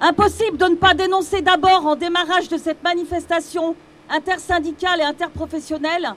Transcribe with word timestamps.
Impossible 0.00 0.58
de 0.58 0.66
ne 0.66 0.74
pas 0.74 0.92
dénoncer 0.92 1.40
d'abord 1.40 1.86
en 1.86 1.96
démarrage 1.96 2.48
de 2.48 2.58
cette 2.58 2.82
manifestation 2.82 3.74
intersyndicale 4.10 5.00
et 5.00 5.04
interprofessionnelle 5.04 6.14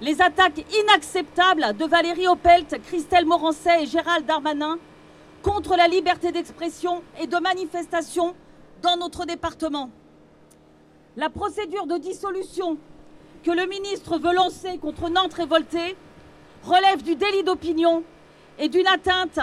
les 0.00 0.22
attaques 0.22 0.64
inacceptables 0.80 1.76
de 1.76 1.84
Valérie 1.84 2.28
Opelt, 2.28 2.80
Christelle 2.86 3.26
Morancet 3.26 3.82
et 3.82 3.86
Gérald 3.86 4.24
Darmanin 4.26 4.78
contre 5.42 5.76
la 5.76 5.88
liberté 5.88 6.30
d'expression 6.30 7.02
et 7.20 7.26
de 7.26 7.36
manifestation 7.38 8.34
dans 8.82 8.96
notre 8.96 9.24
département. 9.24 9.90
La 11.16 11.30
procédure 11.30 11.86
de 11.86 11.98
dissolution 11.98 12.78
que 13.42 13.50
le 13.50 13.66
ministre 13.66 14.18
veut 14.18 14.34
lancer 14.34 14.78
contre 14.78 15.10
Nantes 15.10 15.34
révoltée 15.34 15.96
relève 16.62 17.02
du 17.02 17.16
délit 17.16 17.42
d'opinion 17.42 18.04
et 18.58 18.68
d'une 18.68 18.86
atteinte 18.86 19.40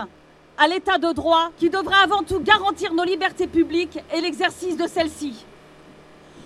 à 0.57 0.67
l'état 0.67 0.97
de 0.97 1.11
droit 1.11 1.49
qui 1.57 1.69
devrait 1.69 2.03
avant 2.03 2.23
tout 2.23 2.39
garantir 2.39 2.93
nos 2.93 3.03
libertés 3.03 3.47
publiques 3.47 3.99
et 4.13 4.21
l'exercice 4.21 4.77
de 4.77 4.87
celles-ci. 4.87 5.45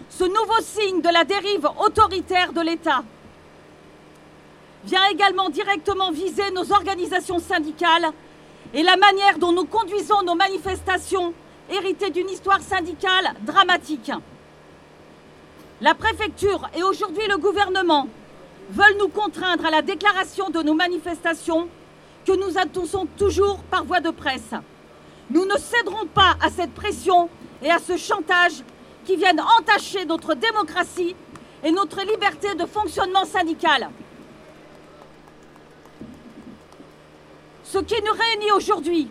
Ce 0.09 0.23
nouveau 0.23 0.61
signe 0.61 1.01
de 1.01 1.09
la 1.09 1.23
dérive 1.23 1.67
autoritaire 1.79 2.51
de 2.51 2.61
l'État 2.61 3.03
vient 4.85 5.07
également 5.11 5.49
directement 5.49 6.11
viser 6.11 6.49
nos 6.51 6.71
organisations 6.71 7.39
syndicales 7.39 8.07
et 8.73 8.83
la 8.83 8.97
manière 8.97 9.37
dont 9.37 9.51
nous 9.51 9.65
conduisons 9.65 10.23
nos 10.23 10.35
manifestations 10.35 11.33
héritées 11.69 12.09
d'une 12.09 12.29
histoire 12.29 12.61
syndicale 12.61 13.33
dramatique. 13.41 14.11
La 15.81 15.93
préfecture 15.93 16.67
et 16.75 16.83
aujourd'hui 16.83 17.27
le 17.27 17.37
gouvernement 17.37 18.07
veulent 18.71 18.97
nous 18.99 19.07
contraindre 19.07 19.65
à 19.65 19.71
la 19.71 19.81
déclaration 19.81 20.49
de 20.49 20.61
nos 20.61 20.73
manifestations 20.73 21.69
que 22.25 22.31
nous 22.31 22.57
annonçons 22.57 23.07
toujours 23.17 23.59
par 23.63 23.83
voie 23.85 23.99
de 23.99 24.11
presse. 24.11 24.51
Nous 25.29 25.45
ne 25.45 25.57
céderons 25.57 26.07
pas 26.13 26.35
à 26.41 26.49
cette 26.49 26.73
pression 26.73 27.29
et 27.61 27.71
à 27.71 27.79
ce 27.79 27.97
chantage 27.97 28.63
qui 29.05 29.15
viennent 29.15 29.41
entacher 29.59 30.05
notre 30.05 30.33
démocratie 30.33 31.15
et 31.63 31.71
notre 31.71 32.01
liberté 32.01 32.55
de 32.55 32.65
fonctionnement 32.65 33.25
syndical. 33.25 33.89
Ce 37.63 37.77
qui 37.79 38.01
nous 38.01 38.13
réunit 38.13 38.51
aujourd'hui 38.51 39.09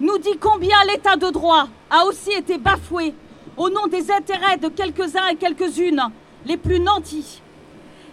nous 0.00 0.18
dit 0.18 0.36
combien 0.40 0.82
l'état 0.84 1.16
de 1.16 1.30
droit 1.30 1.68
a 1.90 2.04
aussi 2.06 2.32
été 2.32 2.58
bafoué 2.58 3.14
au 3.56 3.68
nom 3.68 3.86
des 3.86 4.10
intérêts 4.10 4.56
de 4.56 4.68
quelques-uns 4.68 5.28
et 5.28 5.36
quelques-unes 5.36 6.10
les 6.46 6.56
plus 6.56 6.80
nantis, 6.80 7.42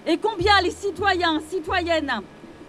et 0.06 0.18
combien 0.18 0.60
les 0.62 0.72
citoyens, 0.72 1.42
citoyennes 1.50 2.22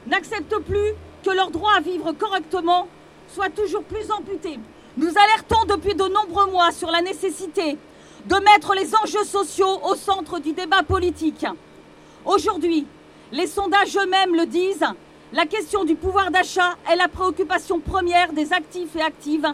n'acceptent 0.07 0.61
plus 0.61 0.95
que 1.29 1.35
leur 1.35 1.51
droit 1.51 1.73
à 1.77 1.81
vivre 1.81 2.13
correctement 2.13 2.89
soit 3.35 3.51
toujours 3.51 3.83
plus 3.83 4.11
amputé. 4.11 4.59
Nous 4.97 5.11
alertons 5.11 5.67
depuis 5.69 5.95
de 5.95 6.05
nombreux 6.05 6.51
mois 6.51 6.73
sur 6.73 6.91
la 6.91 7.03
nécessité 7.03 7.77
de 8.25 8.35
mettre 8.37 8.75
les 8.75 8.95
enjeux 8.95 9.25
sociaux 9.25 9.79
au 9.85 9.95
centre 9.95 10.39
du 10.39 10.55
débat 10.55 10.83
politique. 10.83 11.45
Aujourd'hui, 12.25 12.87
les 13.31 13.47
sondages 13.47 13.95
eux-mêmes 13.99 14.35
le 14.35 14.47
disent, 14.47 14.87
la 15.35 15.45
question 15.45 15.85
du 15.85 15.97
pouvoir 15.97 16.31
d'achat 16.31 16.77
est 16.91 16.97
la 16.97 17.09
préoccupation 17.09 17.79
première 17.79 18.33
des 18.33 18.55
actifs 18.55 18.97
et 18.97 19.03
actives, 19.03 19.53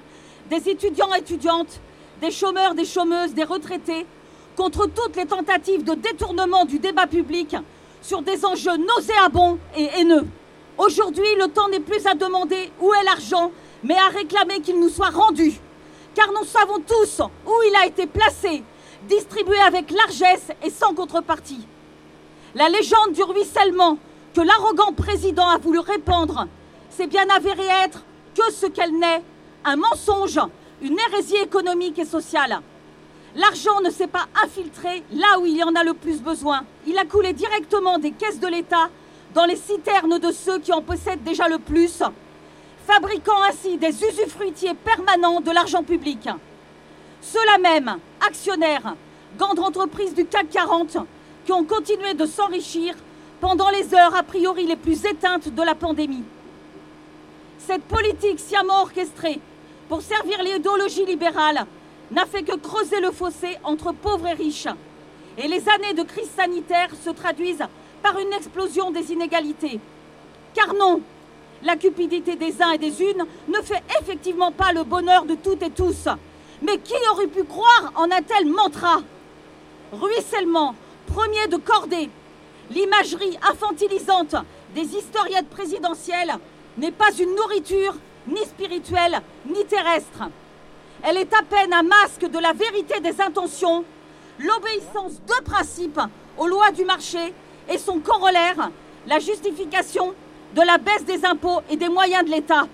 des 0.48 0.68
étudiants 0.68 1.12
et 1.16 1.18
étudiantes, 1.18 1.80
des 2.20 2.30
chômeurs, 2.30 2.76
des 2.76 2.84
chômeuses, 2.84 3.34
des 3.34 3.42
retraités, 3.42 4.06
contre 4.54 4.86
toutes 4.86 5.16
les 5.16 5.26
tentatives 5.26 5.82
de 5.82 5.94
détournement 5.94 6.66
du 6.66 6.78
débat 6.78 7.08
public 7.08 7.56
sur 8.00 8.22
des 8.22 8.44
enjeux 8.44 8.76
nauséabonds 8.76 9.58
et 9.76 9.88
haineux. 9.98 10.28
Aujourd'hui, 10.76 11.34
le 11.38 11.48
temps 11.48 11.68
n'est 11.68 11.80
plus 11.80 12.04
à 12.06 12.14
demander 12.14 12.70
où 12.80 12.92
est 12.92 13.04
l'argent, 13.04 13.52
mais 13.84 13.96
à 13.96 14.08
réclamer 14.08 14.60
qu'il 14.60 14.80
nous 14.80 14.88
soit 14.88 15.10
rendu. 15.10 15.52
Car 16.14 16.28
nous 16.32 16.44
savons 16.44 16.80
tous 16.80 17.20
où 17.46 17.52
il 17.68 17.76
a 17.76 17.86
été 17.86 18.06
placé, 18.06 18.64
distribué 19.08 19.58
avec 19.60 19.90
largesse 19.90 20.48
et 20.62 20.70
sans 20.70 20.94
contrepartie. 20.94 21.66
La 22.54 22.68
légende 22.68 23.12
du 23.12 23.22
ruissellement 23.22 23.98
que 24.34 24.40
l'arrogant 24.40 24.92
président 24.92 25.48
a 25.48 25.58
voulu 25.58 25.78
répandre 25.78 26.46
s'est 26.90 27.06
bien 27.06 27.26
avéré 27.34 27.66
être 27.84 28.02
que 28.34 28.52
ce 28.52 28.66
qu'elle 28.66 28.96
n'est, 28.98 29.22
un 29.64 29.76
mensonge, 29.76 30.40
une 30.82 30.98
hérésie 30.98 31.36
économique 31.36 31.98
et 32.00 32.04
sociale. 32.04 32.60
L'argent 33.36 33.80
ne 33.80 33.90
s'est 33.90 34.08
pas 34.08 34.26
infiltré 34.44 35.02
là 35.12 35.38
où 35.40 35.46
il 35.46 35.56
y 35.56 35.62
en 35.64 35.74
a 35.74 35.84
le 35.84 35.94
plus 35.94 36.20
besoin. 36.20 36.64
Il 36.86 36.98
a 36.98 37.04
coulé 37.04 37.32
directement 37.32 37.98
des 37.98 38.12
caisses 38.12 38.40
de 38.40 38.46
l'État 38.46 38.90
dans 39.34 39.44
les 39.44 39.56
citernes 39.56 40.18
de 40.18 40.32
ceux 40.32 40.60
qui 40.60 40.72
en 40.72 40.80
possèdent 40.80 41.24
déjà 41.24 41.48
le 41.48 41.58
plus, 41.58 42.02
fabriquant 42.86 43.42
ainsi 43.48 43.76
des 43.76 43.88
usufruitiers 44.04 44.74
permanents 44.74 45.40
de 45.40 45.50
l'argent 45.50 45.82
public. 45.82 46.28
Ceux-là 47.20 47.58
même, 47.58 47.98
actionnaires, 48.26 48.94
grandes 49.36 49.58
entreprises 49.58 50.14
du 50.14 50.24
CAC 50.24 50.50
40, 50.50 50.98
qui 51.44 51.52
ont 51.52 51.64
continué 51.64 52.14
de 52.14 52.26
s'enrichir 52.26 52.94
pendant 53.40 53.70
les 53.70 53.92
heures 53.94 54.14
a 54.14 54.22
priori 54.22 54.66
les 54.66 54.76
plus 54.76 55.04
éteintes 55.04 55.48
de 55.48 55.62
la 55.62 55.74
pandémie. 55.74 56.24
Cette 57.58 57.84
politique 57.84 58.38
sciemment 58.38 58.82
orchestrée 58.82 59.40
pour 59.88 60.02
servir 60.02 60.42
l'idéologie 60.42 61.04
libérale 61.06 61.66
n'a 62.10 62.26
fait 62.26 62.42
que 62.42 62.56
creuser 62.56 63.00
le 63.00 63.10
fossé 63.10 63.58
entre 63.64 63.92
pauvres 63.92 64.28
et 64.28 64.34
riches. 64.34 64.68
Et 65.36 65.48
les 65.48 65.68
années 65.68 65.94
de 65.94 66.02
crise 66.02 66.30
sanitaire 66.30 66.90
se 67.02 67.10
traduisent 67.10 67.64
par 68.04 68.18
une 68.18 68.34
explosion 68.34 68.90
des 68.90 69.12
inégalités. 69.12 69.80
Car 70.52 70.74
non, 70.74 71.00
la 71.62 71.74
cupidité 71.76 72.36
des 72.36 72.60
uns 72.60 72.72
et 72.72 72.78
des 72.78 73.02
unes 73.02 73.24
ne 73.48 73.62
fait 73.62 73.82
effectivement 74.00 74.52
pas 74.52 74.72
le 74.74 74.84
bonheur 74.84 75.24
de 75.24 75.34
toutes 75.34 75.62
et 75.62 75.70
tous. 75.70 76.06
Mais 76.60 76.76
qui 76.78 76.94
aurait 77.10 77.26
pu 77.26 77.44
croire 77.44 77.92
en 77.96 78.04
un 78.04 78.22
tel 78.22 78.46
mantra? 78.46 79.00
Ruissellement, 79.90 80.74
premier 81.06 81.48
de 81.48 81.56
cordée, 81.56 82.10
L'imagerie 82.70 83.38
infantilisante 83.42 84.36
des 84.74 84.96
historiettes 84.96 85.50
présidentielles 85.50 86.34
n'est 86.78 86.90
pas 86.90 87.12
une 87.12 87.34
nourriture 87.34 87.94
ni 88.26 88.38
spirituelle 88.38 89.20
ni 89.46 89.64
terrestre. 89.66 90.30
Elle 91.02 91.18
est 91.18 91.34
à 91.34 91.42
peine 91.42 91.74
un 91.74 91.82
masque 91.82 92.26
de 92.26 92.38
la 92.38 92.54
vérité 92.54 93.00
des 93.00 93.20
intentions, 93.20 93.84
l'obéissance 94.38 95.20
de 95.26 95.44
principe 95.44 96.00
aux 96.38 96.46
lois 96.46 96.70
du 96.70 96.84
marché 96.86 97.34
et 97.68 97.78
son 97.78 97.98
corollaire, 98.00 98.70
la 99.06 99.18
justification 99.18 100.14
de 100.54 100.62
la 100.62 100.78
baisse 100.78 101.04
des 101.04 101.24
impôts 101.24 101.60
et 101.70 101.76
des 101.76 101.88
moyens 101.88 102.24
de 102.24 102.30
l'État. 102.30 102.66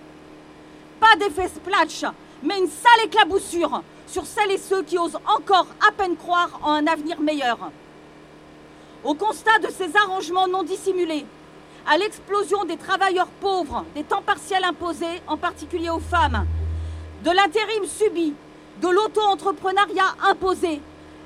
Pas 1.00 1.16
d'effet 1.16 1.48
splash, 1.48 2.04
mais 2.42 2.58
une 2.58 2.68
sale 2.68 3.06
éclaboussure 3.06 3.82
sur 4.06 4.26
celles 4.26 4.50
et 4.50 4.58
ceux 4.58 4.82
qui 4.82 4.98
osent 4.98 5.18
encore 5.26 5.66
à 5.86 5.92
peine 5.92 6.16
croire 6.16 6.60
en 6.62 6.72
un 6.72 6.86
avenir 6.86 7.20
meilleur. 7.20 7.58
Au 9.04 9.14
constat 9.14 9.58
de 9.60 9.70
ces 9.70 9.96
arrangements 9.96 10.48
non 10.48 10.62
dissimulés, 10.62 11.24
à 11.86 11.96
l'explosion 11.96 12.64
des 12.64 12.76
travailleurs 12.76 13.28
pauvres, 13.40 13.84
des 13.94 14.04
temps 14.04 14.22
partiels 14.22 14.64
imposés, 14.64 15.22
en 15.26 15.36
particulier 15.36 15.88
aux 15.90 16.00
femmes, 16.00 16.44
de 17.24 17.30
l'intérim 17.30 17.86
subi, 17.86 18.34
de 18.82 18.88
l'auto-entrepreneuriat 18.88 20.14
imposé, 20.28 20.80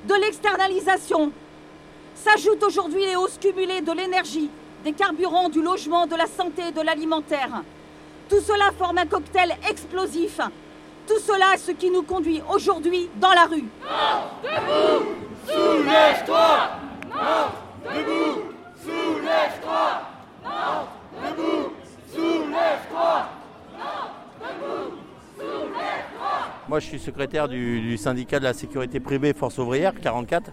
de 0.07 0.13
l'externalisation, 0.13 1.31
s'ajoutent 2.15 2.63
aujourd'hui 2.63 3.05
les 3.05 3.15
hausses 3.15 3.37
cumulées 3.37 3.81
de 3.81 3.91
l'énergie, 3.91 4.49
des 4.83 4.93
carburants, 4.93 5.49
du 5.49 5.61
logement, 5.61 6.07
de 6.07 6.15
la 6.15 6.27
santé 6.27 6.69
et 6.69 6.71
de 6.71 6.81
l'alimentaire. 6.81 7.63
Tout 8.29 8.41
cela 8.41 8.71
forme 8.77 8.97
un 8.97 9.05
cocktail 9.05 9.55
explosif. 9.69 10.39
Tout 11.07 11.19
cela 11.19 11.53
est 11.53 11.57
ce 11.57 11.71
qui 11.71 11.91
nous 11.91 12.01
conduit 12.01 12.41
aujourd'hui 12.49 13.09
dans 13.17 13.29
la 13.29 13.45
rue. 13.45 13.65
debout 14.43 15.05
Soulève-toi 15.45 16.69
Debout 17.85 18.41
Soulève-toi 18.83 20.01
Debout 21.23 21.71
Soulève-toi 22.11 23.29
Debout 24.41 24.93
Soulève-toi 25.37 26.37
Moi, 26.67 26.79
je 26.79 26.85
suis 26.87 26.99
secrétaire 26.99 27.47
du, 27.47 27.95
syndicat 27.97 28.39
de 28.39 28.45
la 28.45 28.53
sécurité 28.53 28.99
privée 28.99 29.33
Force 29.33 29.59
ouvrière 29.59 29.93
44, 30.01 30.51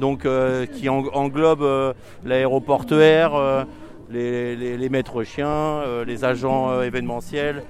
donc 0.00 0.24
euh, 0.24 0.66
qui 0.66 0.88
englobe 0.88 1.62
euh, 1.62 1.92
l'aéroportuaire, 2.24 3.34
euh, 3.34 3.64
les, 4.10 4.88
maîtres 4.88 5.22
chiens, 5.22 5.82
les 6.04 6.24
agents 6.24 6.82
événementiels, 6.82 7.62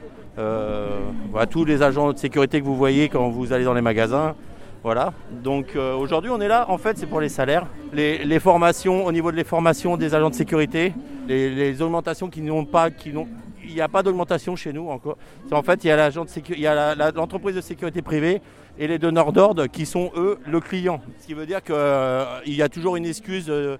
tous 1.51 1.65
les 1.67 1.83
agents 1.83 2.13
de 2.13 2.19
sécurité 2.19 2.61
que 2.61 2.65
vous 2.65 2.77
voyez 2.77 3.11
quand 3.11 3.29
vous 3.29 3.53
allez 3.53 3.65
dans 3.65 3.75
les 3.75 3.83
magasins. 3.83 4.35
Voilà. 4.83 5.13
Donc 5.31 5.77
aujourd'hui, 5.77 6.31
on 6.31 6.41
est 6.41 6.49
là. 6.49 6.65
En 6.71 6.79
fait, 6.79 6.97
c'est 6.97 7.05
pour 7.05 7.21
les 7.21 7.29
salaires, 7.29 7.67
les, 7.93 8.39
formations 8.39 9.05
au 9.05 9.13
niveau 9.13 9.31
de 9.31 9.37
les 9.37 9.45
formations 9.45 9.99
des 9.99 10.15
agents 10.15 10.31
de 10.31 10.35
sécurité, 10.35 10.95
les, 11.29 11.83
augmentations 11.83 12.31
qui 12.31 12.41
n'ont 12.41 12.65
pas, 12.65 12.91
qui 12.91 13.13
n'ont, 13.13 13.29
il 13.71 13.75
n'y 13.75 13.81
a 13.81 13.89
pas 13.89 14.03
d'augmentation 14.03 14.57
chez 14.57 14.73
nous 14.73 14.89
encore. 14.89 15.17
En 15.51 15.63
fait, 15.63 15.85
il 15.85 15.89
y 15.89 16.67
a 16.67 17.13
l'entreprise 17.13 17.57
de 17.57 17.61
sécurité 17.61 18.03
privée 18.03 18.43
et 18.79 18.87
les 18.87 18.99
donneurs 18.99 19.33
d'ordre 19.33 19.67
qui 19.67 19.87
sont 19.87 20.11
eux 20.17 20.39
le 20.47 20.61
client. 20.61 21.01
Ce 21.21 21.27
qui 21.27 21.35
veut 21.35 21.47
dire 21.47 21.63
qu'il 21.63 21.75
euh, 21.77 22.41
y 22.47 22.63
a 22.63 22.69
toujours 22.69 22.97
une 22.97 23.07
excuse 23.07 23.47
euh, 23.49 23.79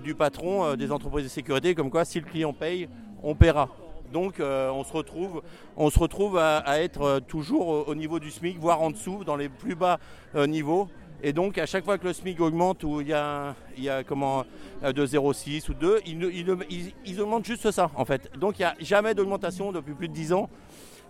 du 0.00 0.14
patron 0.14 0.74
des 0.76 0.92
entreprises 0.92 1.24
de 1.24 1.30
sécurité, 1.30 1.74
comme 1.74 1.90
quoi 1.90 2.04
si 2.04 2.20
le 2.20 2.26
client 2.26 2.52
paye, 2.52 2.88
on 3.22 3.34
paiera. 3.34 3.68
Donc 4.14 4.38
euh, 4.38 4.70
on 4.70 4.84
se 4.84 5.98
retrouve, 5.98 6.38
à, 6.38 6.80
être 6.80 7.02
euh, 7.02 7.20
toujours 7.20 7.88
au, 7.88 7.94
niveau 7.96 8.20
du 8.20 8.30
SMIC, 8.30 8.58
voire 8.60 8.80
en 8.80 8.90
dessous, 8.90 9.24
dans 9.24 9.34
les 9.34 9.48
plus 9.48 9.74
bas 9.74 9.98
euh, 10.36 10.46
niveaux. 10.46 10.88
Et 11.26 11.32
donc 11.32 11.56
à 11.56 11.64
chaque 11.64 11.86
fois 11.86 11.96
que 11.96 12.06
le 12.06 12.12
SMIC 12.12 12.38
augmente 12.38 12.84
ou 12.84 13.00
il 13.00 13.08
y 13.08 13.14
a, 13.14 13.54
il 13.78 13.90
comment, 14.06 14.44
de 14.82 15.06
0,6 15.06 15.70
ou 15.70 15.74
2, 15.74 16.00
ils, 16.04 17.20
augmentent 17.20 17.46
juste 17.46 17.70
ça 17.70 17.90
en 17.94 18.04
fait. 18.04 18.30
Donc 18.38 18.58
il 18.58 18.62
n'y 18.62 18.66
a 18.66 18.74
jamais 18.80 19.14
d'augmentation 19.14 19.72
depuis 19.72 19.94
plus 19.94 20.08
de 20.08 20.12
10 20.12 20.34
ans. 20.34 20.50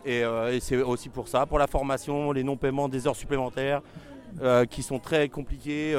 Et, 0.07 0.23
c'est 0.61 0.77
aussi 0.77 1.09
pour 1.09 1.27
ça, 1.27 1.47
pour 1.47 1.59
la 1.59 1.67
formation, 1.67 2.31
les 2.31 2.45
non-paiements 2.45 2.89
des 2.89 3.09
heures 3.09 3.17
supplémentaires 3.17 3.83
qui 4.71 4.85
sont 4.85 5.01
très 5.01 5.29
compliqués. 5.29 5.97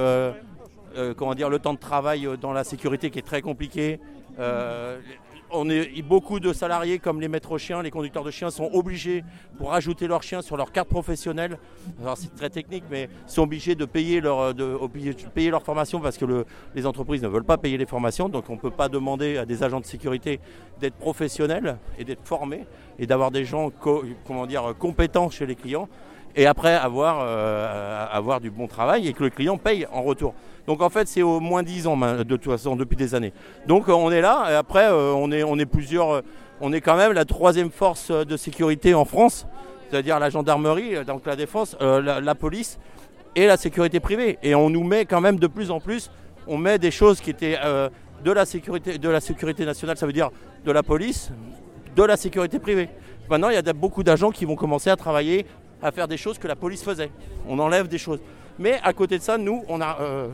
comment 1.17 1.35
dire, 1.35 1.49
le 1.49 1.59
temps 1.59 1.73
de 1.73 1.79
travail 1.79 2.25
dans 2.39 2.53
la 2.53 2.63
sécurité 2.63 3.09
qui 3.09 3.19
est 3.19 3.27
très 3.27 3.41
compliqué 3.41 3.99
on 5.55 5.65
beaucoup 6.03 6.39
de 6.39 6.53
salariés 6.53 6.99
comme 6.99 7.21
les 7.21 7.27
maîtres 7.27 7.57
chiens, 7.57 7.81
les 7.81 7.91
conducteurs 7.91 8.23
de 8.23 8.31
chiens 8.31 8.49
sont 8.49 8.69
obligés 8.73 9.23
pour 9.57 9.73
ajouter 9.73 10.07
leurs 10.07 10.23
chiens 10.23 10.41
sur 10.41 10.57
leur 10.57 10.71
carte 10.71 10.89
professionnelle. 10.89 11.57
c'est 12.15 12.35
très 12.35 12.49
technique, 12.49 12.83
mais 12.89 13.09
sont 13.25 13.43
obligés 13.43 13.75
de 13.75 13.85
payer 13.85 14.21
leur, 14.21 14.53
leur 14.53 15.63
formation 15.63 15.99
parce 15.99 16.17
que 16.17 16.45
les 16.75 16.85
entreprises 16.85 17.23
ne 17.23 17.27
veulent 17.27 17.43
pas 17.43 17.57
payer 17.57 17.77
les 17.77 17.85
formations. 17.85 18.29
Donc 18.29 18.49
on 18.49 18.53
ne 18.55 18.59
peut 18.59 18.71
pas 18.71 18.89
demander 18.89 19.37
à 19.37 19.45
des 19.45 19.63
agents 19.63 19.79
de 19.79 19.85
sécurité 19.85 20.39
d'être 20.79 20.95
professionnels 20.95 21.77
et 21.97 22.03
d'être 22.03 22.25
formés 22.25 22.65
et 22.99 23.07
d'avoir 23.07 23.31
des 23.31 23.45
gens 23.45 23.71
compétents 24.79 25.29
chez 25.29 25.45
les 25.45 25.55
clients 25.55 25.87
et 26.35 26.45
après 26.45 26.73
avoir, 26.73 27.19
euh, 27.21 28.05
avoir 28.11 28.41
du 28.41 28.51
bon 28.51 28.67
travail 28.67 29.07
et 29.07 29.13
que 29.13 29.23
le 29.23 29.29
client 29.29 29.57
paye 29.57 29.87
en 29.91 30.03
retour. 30.03 30.33
Donc 30.67 30.81
en 30.81 30.89
fait, 30.89 31.07
c'est 31.07 31.21
au 31.21 31.39
moins 31.39 31.63
10 31.63 31.87
ans 31.87 31.97
de 31.97 32.23
toute 32.23 32.45
façon 32.45 32.75
depuis 32.75 32.97
des 32.97 33.15
années. 33.15 33.33
Donc 33.67 33.87
on 33.87 34.11
est 34.11 34.21
là 34.21 34.47
et 34.51 34.55
après 34.55 34.85
euh, 34.85 35.13
on 35.13 35.31
est 35.31 35.43
on 35.43 35.57
est 35.57 35.65
plusieurs 35.65 36.15
euh, 36.15 36.21
on 36.61 36.73
est 36.73 36.81
quand 36.81 36.97
même 36.97 37.13
la 37.13 37.25
troisième 37.25 37.71
force 37.71 38.11
de 38.11 38.37
sécurité 38.37 38.93
en 38.93 39.05
France, 39.05 39.47
c'est-à-dire 39.89 40.19
la 40.19 40.29
gendarmerie, 40.29 41.03
donc 41.05 41.25
la 41.25 41.35
défense, 41.35 41.75
la, 41.81 42.35
police 42.35 42.79
et 43.35 43.45
la 43.45 43.57
sécurité 43.57 43.99
privée. 43.99 44.39
Et 44.41 44.55
on 44.55 44.69
nous 44.69 44.85
met 44.85 45.03
quand 45.03 45.19
même 45.19 45.37
de 45.37 45.47
plus 45.47 45.69
en 45.69 45.81
plus, 45.81 46.09
on 46.47 46.57
met 46.57 46.79
des 46.79 46.91
choses 46.91 47.19
qui 47.19 47.29
étaient 47.29 47.59
de 48.23 48.31
la 48.31 48.45
sécurité 48.45 48.97
de 48.97 49.09
la 49.09 49.19
sécurité 49.19 49.65
nationale, 49.65 49.97
ça 49.97 50.05
veut 50.05 50.13
dire 50.13 50.31
de 50.63 50.71
la 50.71 50.81
police, 50.81 51.29
de 51.93 52.03
la 52.03 52.15
sécurité 52.15 52.57
privée. 52.57 52.87
Maintenant, 53.29 53.49
il 53.49 53.55
y 53.55 53.57
a 53.57 53.73
beaucoup 53.73 54.03
d'agents 54.03 54.31
qui 54.31 54.45
vont 54.45 54.55
commencer 54.55 54.89
à 54.89 54.95
travailler 54.95 55.45
à 55.85 55.91
faire 55.91 56.07
des 56.07 56.17
choses 56.17 56.37
que 56.39 56.47
la 56.47 56.55
police 56.55 56.83
faisait. 56.83 57.11
On 57.47 57.59
enlève 57.59 57.87
des 57.87 57.99
choses. 57.99 58.19
Mais 58.57 58.79
à 58.83 58.91
côté 58.93 59.17
de 59.17 59.23
ça, 59.23 59.37
nous, 59.37 59.63
on 59.67 59.79
a, 59.81 59.97
euh, 60.01 60.27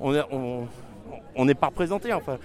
on 0.00 1.44
n'est 1.44 1.54
pas 1.54 1.68
représenté. 1.68 2.12
Enfin, 2.12 2.38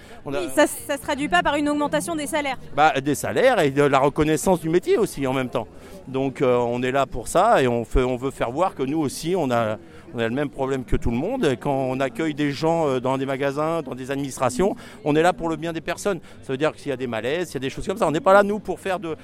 ça 0.54 0.62
ne 0.62 0.96
se 0.96 1.02
traduit 1.02 1.28
pas 1.28 1.42
par 1.42 1.56
une 1.56 1.68
augmentation 1.68 2.14
des 2.14 2.26
salaires 2.26 2.58
bah, 2.76 2.92
Des 3.00 3.16
salaires 3.16 3.58
et 3.60 3.70
de 3.70 3.82
la 3.82 3.98
reconnaissance 3.98 4.60
du 4.60 4.68
métier 4.68 4.96
aussi 4.96 5.26
en 5.26 5.32
même 5.32 5.48
temps. 5.48 5.66
Donc 6.06 6.40
euh, 6.40 6.56
on 6.56 6.82
est 6.82 6.92
là 6.92 7.06
pour 7.06 7.26
ça 7.28 7.62
et 7.62 7.68
on, 7.68 7.84
fait, 7.84 8.02
on 8.02 8.16
veut 8.16 8.30
faire 8.30 8.50
voir 8.50 8.74
que 8.74 8.82
nous 8.82 8.98
aussi, 8.98 9.34
on 9.36 9.50
a, 9.50 9.78
on 10.14 10.18
a 10.18 10.28
le 10.28 10.34
même 10.34 10.50
problème 10.50 10.84
que 10.84 10.96
tout 10.96 11.10
le 11.10 11.16
monde. 11.16 11.56
Quand 11.60 11.74
on 11.74 12.00
accueille 12.00 12.34
des 12.34 12.52
gens 12.52 12.86
euh, 12.86 13.00
dans 13.00 13.18
des 13.18 13.26
magasins, 13.26 13.82
dans 13.82 13.94
des 13.94 14.10
administrations, 14.10 14.76
on 15.04 15.16
est 15.16 15.22
là 15.22 15.32
pour 15.32 15.48
le 15.48 15.56
bien 15.56 15.72
des 15.72 15.80
personnes. 15.80 16.20
Ça 16.42 16.52
veut 16.52 16.56
dire 16.56 16.72
que 16.72 16.78
s'il 16.78 16.90
y 16.90 16.92
a 16.92 16.96
des 16.96 17.06
malaises, 17.06 17.48
s'il 17.48 17.54
y 17.54 17.56
a 17.58 17.60
des 17.60 17.70
choses 17.70 17.86
comme 17.86 17.96
ça, 17.96 18.06
on 18.06 18.10
n'est 18.10 18.20
pas 18.20 18.32
là, 18.32 18.42
nous, 18.42 18.58
pour 18.58 18.80
faire 18.80 18.98
de, 18.98 19.16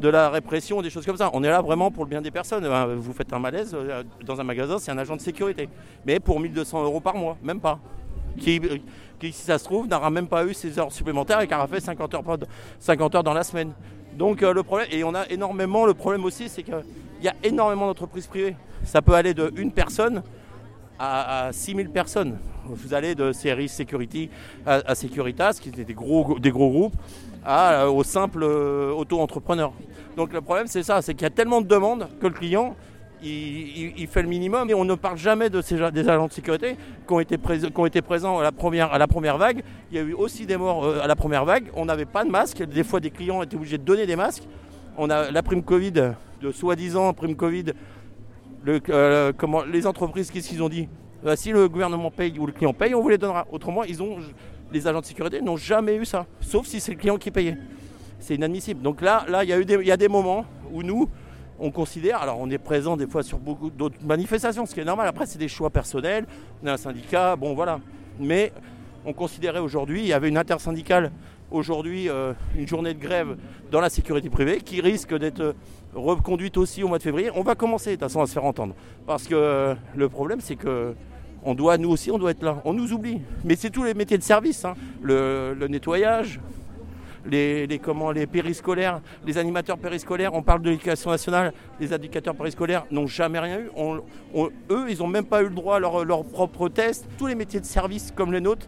de 0.00 0.08
la 0.08 0.30
répression, 0.30 0.82
des 0.82 0.90
choses 0.90 1.06
comme 1.06 1.16
ça. 1.16 1.30
On 1.32 1.42
est 1.44 1.48
là 1.48 1.60
vraiment 1.62 1.90
pour 1.90 2.04
le 2.04 2.10
bien 2.10 2.20
des 2.20 2.30
personnes. 2.30 2.66
Vous 2.96 3.12
faites 3.12 3.32
un 3.32 3.38
malaise 3.38 3.74
euh, 3.74 4.02
dans 4.24 4.40
un 4.40 4.44
magasin, 4.44 4.78
c'est 4.78 4.90
un 4.90 4.98
agent 4.98 5.16
de 5.16 5.20
sécurité. 5.20 5.68
Mais 6.06 6.20
pour 6.20 6.40
1200 6.40 6.84
euros 6.84 7.00
par 7.00 7.14
mois, 7.16 7.36
même 7.42 7.60
pas. 7.60 7.78
Qui, 8.38 8.60
qui 9.20 9.32
si 9.32 9.42
ça 9.42 9.58
se 9.58 9.64
trouve, 9.64 9.86
n'aura 9.86 10.10
même 10.10 10.26
pas 10.26 10.44
eu 10.44 10.54
ses 10.54 10.76
heures 10.78 10.90
supplémentaires 10.90 11.40
et 11.40 11.46
qui 11.46 11.54
aura 11.54 11.68
fait 11.68 11.78
50 11.78 12.14
heures, 12.14 12.24
50 12.80 13.14
heures 13.14 13.22
dans 13.22 13.32
la 13.32 13.44
semaine. 13.44 13.72
Donc 14.16 14.42
euh, 14.42 14.52
le 14.52 14.62
problème, 14.62 14.88
et 14.90 15.04
on 15.04 15.14
a 15.14 15.28
énormément, 15.28 15.86
le 15.86 15.94
problème 15.94 16.24
aussi, 16.24 16.48
c'est 16.48 16.64
qu'il 17.24 17.32
y 17.32 17.46
a 17.46 17.48
énormément 17.48 17.86
d'entreprises 17.86 18.26
privées. 18.26 18.54
Ça 18.84 19.00
peut 19.00 19.14
aller 19.14 19.32
de 19.32 19.50
une 19.56 19.72
personne 19.72 20.22
à, 20.98 21.48
6000 21.52 21.88
personnes. 21.88 22.38
Vous 22.66 22.92
allez 22.92 23.14
de 23.14 23.32
Series 23.32 23.68
Security 23.68 24.28
à, 24.66 24.94
Securitas, 24.94 25.58
qui 25.60 25.70
étaient 25.70 25.84
des 25.84 25.94
gros, 25.94 26.38
des 26.38 26.50
gros 26.50 26.70
groupes, 26.70 26.96
à, 27.44 27.84
euh, 27.84 27.88
au 27.88 28.04
simple 28.04 28.42
euh, 28.42 28.92
auto-entrepreneur. 28.92 29.72
Donc 30.16 30.32
le 30.34 30.42
problème 30.42 30.66
c'est 30.66 30.82
ça, 30.82 31.00
c'est 31.00 31.14
qu'il 31.14 31.22
y 31.22 31.26
a 31.26 31.30
tellement 31.30 31.62
de 31.62 31.66
demandes 31.66 32.08
que 32.20 32.26
le 32.26 32.34
client, 32.34 32.76
il, 33.22 34.06
fait 34.06 34.20
le 34.20 34.28
minimum 34.28 34.68
et 34.68 34.74
on 34.74 34.84
ne 34.84 34.94
parle 34.94 35.16
jamais 35.16 35.48
de 35.48 35.62
ces, 35.62 35.76
des 35.92 36.08
agents 36.10 36.26
de 36.26 36.32
sécurité 36.32 36.76
qui 37.08 37.14
ont 37.14 37.20
été, 37.20 38.02
présents 38.02 38.38
à 38.38 38.42
la, 38.42 38.52
première, 38.52 38.92
à 38.92 38.98
la 38.98 39.06
première 39.06 39.38
vague. 39.38 39.64
Il 39.90 39.96
y 39.96 39.98
a 39.98 40.02
eu 40.02 40.12
aussi 40.12 40.44
des 40.44 40.58
morts 40.58 40.84
euh, 40.84 41.00
à 41.02 41.06
la 41.06 41.16
première 41.16 41.46
vague. 41.46 41.70
On 41.74 41.86
n'avait 41.86 42.04
pas 42.04 42.22
de 42.22 42.30
masque. 42.30 42.62
Des 42.62 42.84
fois, 42.84 43.00
des 43.00 43.10
clients 43.10 43.42
étaient 43.42 43.56
obligés 43.56 43.78
de 43.78 43.82
donner 43.82 44.04
des 44.04 44.16
masques. 44.16 44.42
On 44.98 45.08
a 45.08 45.30
la 45.30 45.42
prime 45.42 45.62
Covid, 45.62 46.12
de 46.44 46.52
soi-disant 46.52 47.12
prime 47.14 47.34
Covid. 47.34 47.72
Comment, 49.36 49.64
les 49.64 49.86
entreprises, 49.86 50.30
qu'est-ce 50.30 50.48
qu'ils 50.48 50.62
ont 50.62 50.68
dit? 50.68 50.88
Si 51.36 51.50
le 51.50 51.68
gouvernement 51.68 52.10
paye 52.10 52.38
ou 52.38 52.46
le 52.46 52.52
client 52.52 52.74
paye, 52.74 52.94
on 52.94 53.00
vous 53.00 53.08
les 53.08 53.18
donnera. 53.18 53.46
Autrement, 53.50 53.82
les 54.72 54.86
agents 54.86 55.00
de 55.00 55.06
sécurité 55.06 55.40
n'ont 55.40 55.56
jamais 55.56 55.96
eu 55.96 56.04
ça, 56.04 56.26
sauf 56.40 56.66
si 56.66 56.80
c'est 56.80 56.92
le 56.92 56.98
client 56.98 57.16
qui 57.16 57.30
payait. 57.30 57.56
C'est 58.18 58.34
inadmissible. 58.34 58.82
Donc 58.82 59.00
là, 59.00 59.24
il 59.42 59.48
y 59.48 59.52
a 59.52 59.58
eu 59.58 59.64
des, 59.64 59.82
y 59.84 59.90
a 59.90 59.96
des 59.96 60.08
moments 60.08 60.44
où 60.72 60.82
nous, 60.82 61.08
on 61.58 61.70
considère, 61.70 62.20
alors 62.20 62.38
on 62.40 62.50
est 62.50 62.58
présent 62.58 62.96
des 62.96 63.06
fois 63.06 63.22
sur 63.22 63.38
beaucoup 63.38 63.70
d'autres 63.70 63.96
manifestations, 64.04 64.66
ce 64.66 64.74
qui 64.74 64.80
est 64.80 64.84
normal. 64.84 65.06
Après, 65.08 65.26
c'est 65.26 65.38
des 65.38 65.48
choix 65.48 65.70
personnels. 65.70 66.26
On 66.62 66.66
est 66.66 66.70
un 66.70 66.76
syndicat, 66.76 67.36
bon 67.36 67.54
voilà. 67.54 67.80
Mais 68.18 68.52
on 69.06 69.12
considérait 69.12 69.60
aujourd'hui, 69.60 70.00
il 70.00 70.06
y 70.08 70.12
avait 70.12 70.28
une 70.28 70.38
intersyndicale 70.38 71.10
aujourd'hui, 71.54 72.08
euh, 72.08 72.32
une 72.56 72.66
journée 72.66 72.92
de 72.94 73.00
grève 73.00 73.36
dans 73.70 73.80
la 73.80 73.88
sécurité 73.88 74.28
privée 74.28 74.58
qui 74.58 74.80
risque 74.80 75.16
d'être 75.16 75.54
reconduite 75.94 76.56
aussi 76.56 76.82
au 76.82 76.88
mois 76.88 76.98
de 76.98 77.02
février. 77.02 77.30
On 77.34 77.42
va 77.42 77.54
commencer 77.54 77.90
de 77.90 77.94
toute 77.94 78.02
façon 78.02 78.20
à 78.20 78.26
se 78.26 78.32
faire 78.32 78.44
entendre. 78.44 78.74
Parce 79.06 79.24
que 79.24 79.34
euh, 79.34 79.74
le 79.96 80.08
problème, 80.08 80.40
c'est 80.40 80.56
que 80.56 80.94
on 81.46 81.54
doit, 81.54 81.76
nous 81.76 81.90
aussi, 81.90 82.10
on 82.10 82.18
doit 82.18 82.30
être 82.30 82.42
là. 82.42 82.60
On 82.64 82.72
nous 82.72 82.92
oublie. 82.92 83.20
Mais 83.44 83.54
c'est 83.54 83.70
tous 83.70 83.84
les 83.84 83.94
métiers 83.94 84.18
de 84.18 84.22
service. 84.22 84.64
Hein. 84.64 84.74
Le, 85.02 85.54
nettoyage, 85.68 86.40
les, 87.26 87.78
comment, 87.82 88.12
les 88.12 88.26
périscolaires, 88.26 89.02
les 89.26 89.36
animateurs 89.36 89.76
périscolaires. 89.76 90.32
On 90.32 90.42
parle 90.42 90.62
de 90.62 90.70
l'éducation 90.70 91.10
nationale. 91.10 91.52
Les 91.78 91.92
éducateurs 91.92 92.34
périscolaires 92.34 92.86
n'ont 92.90 93.06
jamais 93.06 93.38
rien 93.38 93.58
eu. 93.60 93.68
eux, 94.34 94.86
ils 94.88 94.98
n'ont 94.98 95.06
même 95.06 95.26
pas 95.26 95.42
eu 95.42 95.48
le 95.48 95.54
droit 95.54 95.76
à 95.76 95.78
leur, 95.78 96.02
leur, 96.06 96.24
propre 96.24 96.70
test. 96.70 97.06
Tous 97.18 97.26
les 97.26 97.34
métiers 97.34 97.60
de 97.60 97.66
service 97.66 98.10
comme 98.10 98.32
les 98.32 98.40
nôtres, 98.40 98.66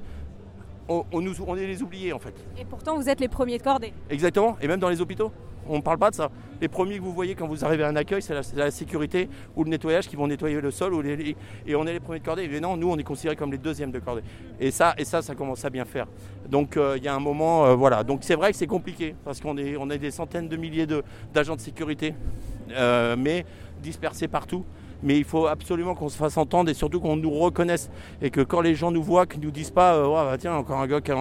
on, 0.88 1.20
nous, 1.20 1.34
on 1.46 1.56
est 1.56 1.66
les 1.66 1.82
oubliés 1.82 2.12
en 2.12 2.18
fait. 2.18 2.34
Et 2.58 2.64
pourtant, 2.64 2.96
vous 2.96 3.08
êtes 3.08 3.20
les 3.20 3.28
premiers 3.28 3.58
de 3.58 3.62
cordée. 3.62 3.92
Exactement. 4.10 4.56
Et 4.60 4.68
même 4.68 4.80
dans 4.80 4.88
les 4.88 5.00
hôpitaux 5.00 5.32
on 5.68 5.76
ne 5.76 5.82
parle 5.82 5.98
pas 5.98 6.10
de 6.10 6.14
ça. 6.14 6.30
Les 6.60 6.68
premiers 6.68 6.98
que 6.98 7.02
vous 7.02 7.12
voyez 7.12 7.34
quand 7.34 7.46
vous 7.46 7.64
arrivez 7.64 7.84
à 7.84 7.88
un 7.88 7.96
accueil, 7.96 8.22
c'est 8.22 8.34
la, 8.54 8.70
sécurité 8.70 9.28
ou 9.54 9.64
le 9.64 9.70
nettoyage 9.70 10.08
qui 10.08 10.16
vont 10.16 10.26
nettoyer 10.26 10.60
le 10.60 10.70
sol. 10.70 10.94
Ou 10.94 11.02
les, 11.02 11.36
et 11.66 11.74
on 11.74 11.86
est 11.86 11.92
les 11.92 12.00
premiers 12.00 12.20
de 12.20 12.24
cordée. 12.24 12.44
Et 12.44 12.60
non, 12.60 12.76
nous, 12.76 12.90
on 12.90 12.96
est 12.96 13.02
considérés 13.02 13.36
comme 13.36 13.52
les 13.52 13.58
deuxièmes 13.58 13.90
de 13.90 13.98
cordée. 13.98 14.22
Et 14.60 14.70
ça, 14.70 14.94
et 14.98 15.04
ça, 15.04 15.22
ça 15.22 15.34
commence 15.34 15.64
à 15.64 15.70
bien 15.70 15.84
faire. 15.84 16.06
Donc 16.48 16.76
euh, 16.76 16.94
il 16.96 17.04
y 17.04 17.08
a 17.08 17.14
un 17.14 17.20
moment, 17.20 17.66
euh, 17.66 17.74
voilà. 17.74 18.04
Donc 18.04 18.20
c'est 18.22 18.34
vrai 18.34 18.52
que 18.52 18.56
c'est 18.56 18.66
compliqué 18.66 19.14
parce 19.24 19.40
qu'on 19.40 19.56
est, 19.58 19.76
on 19.76 19.86
des 19.86 20.10
centaines 20.10 20.48
de 20.48 20.56
milliers 20.56 20.86
d'agents 21.32 21.56
de, 21.56 21.60
sécurité, 21.60 22.14
euh, 22.70 23.16
mais 23.18 23.44
dispersés 23.82 24.28
partout 24.28 24.64
mais 25.02 25.18
il 25.18 25.24
faut 25.24 25.46
absolument 25.46 25.94
qu'on 25.94 26.08
se 26.08 26.16
fasse 26.16 26.36
entendre 26.36 26.70
et 26.70 26.74
surtout 26.74 27.00
qu'on 27.00 27.16
nous 27.16 27.30
reconnaisse 27.30 27.90
et 28.22 28.30
que 28.30 28.40
quand 28.40 28.60
les 28.60 28.74
gens 28.74 28.90
nous 28.90 29.02
voient, 29.02 29.26
qu'ils 29.26 29.40
nous 29.40 29.50
disent 29.50 29.70
pas 29.70 30.00
oh, 30.02 30.12
bah, 30.12 30.36
tiens 30.38 30.54
encore 30.54 30.80
un 30.80 30.86
gars 30.86 31.00
qui, 31.00 31.12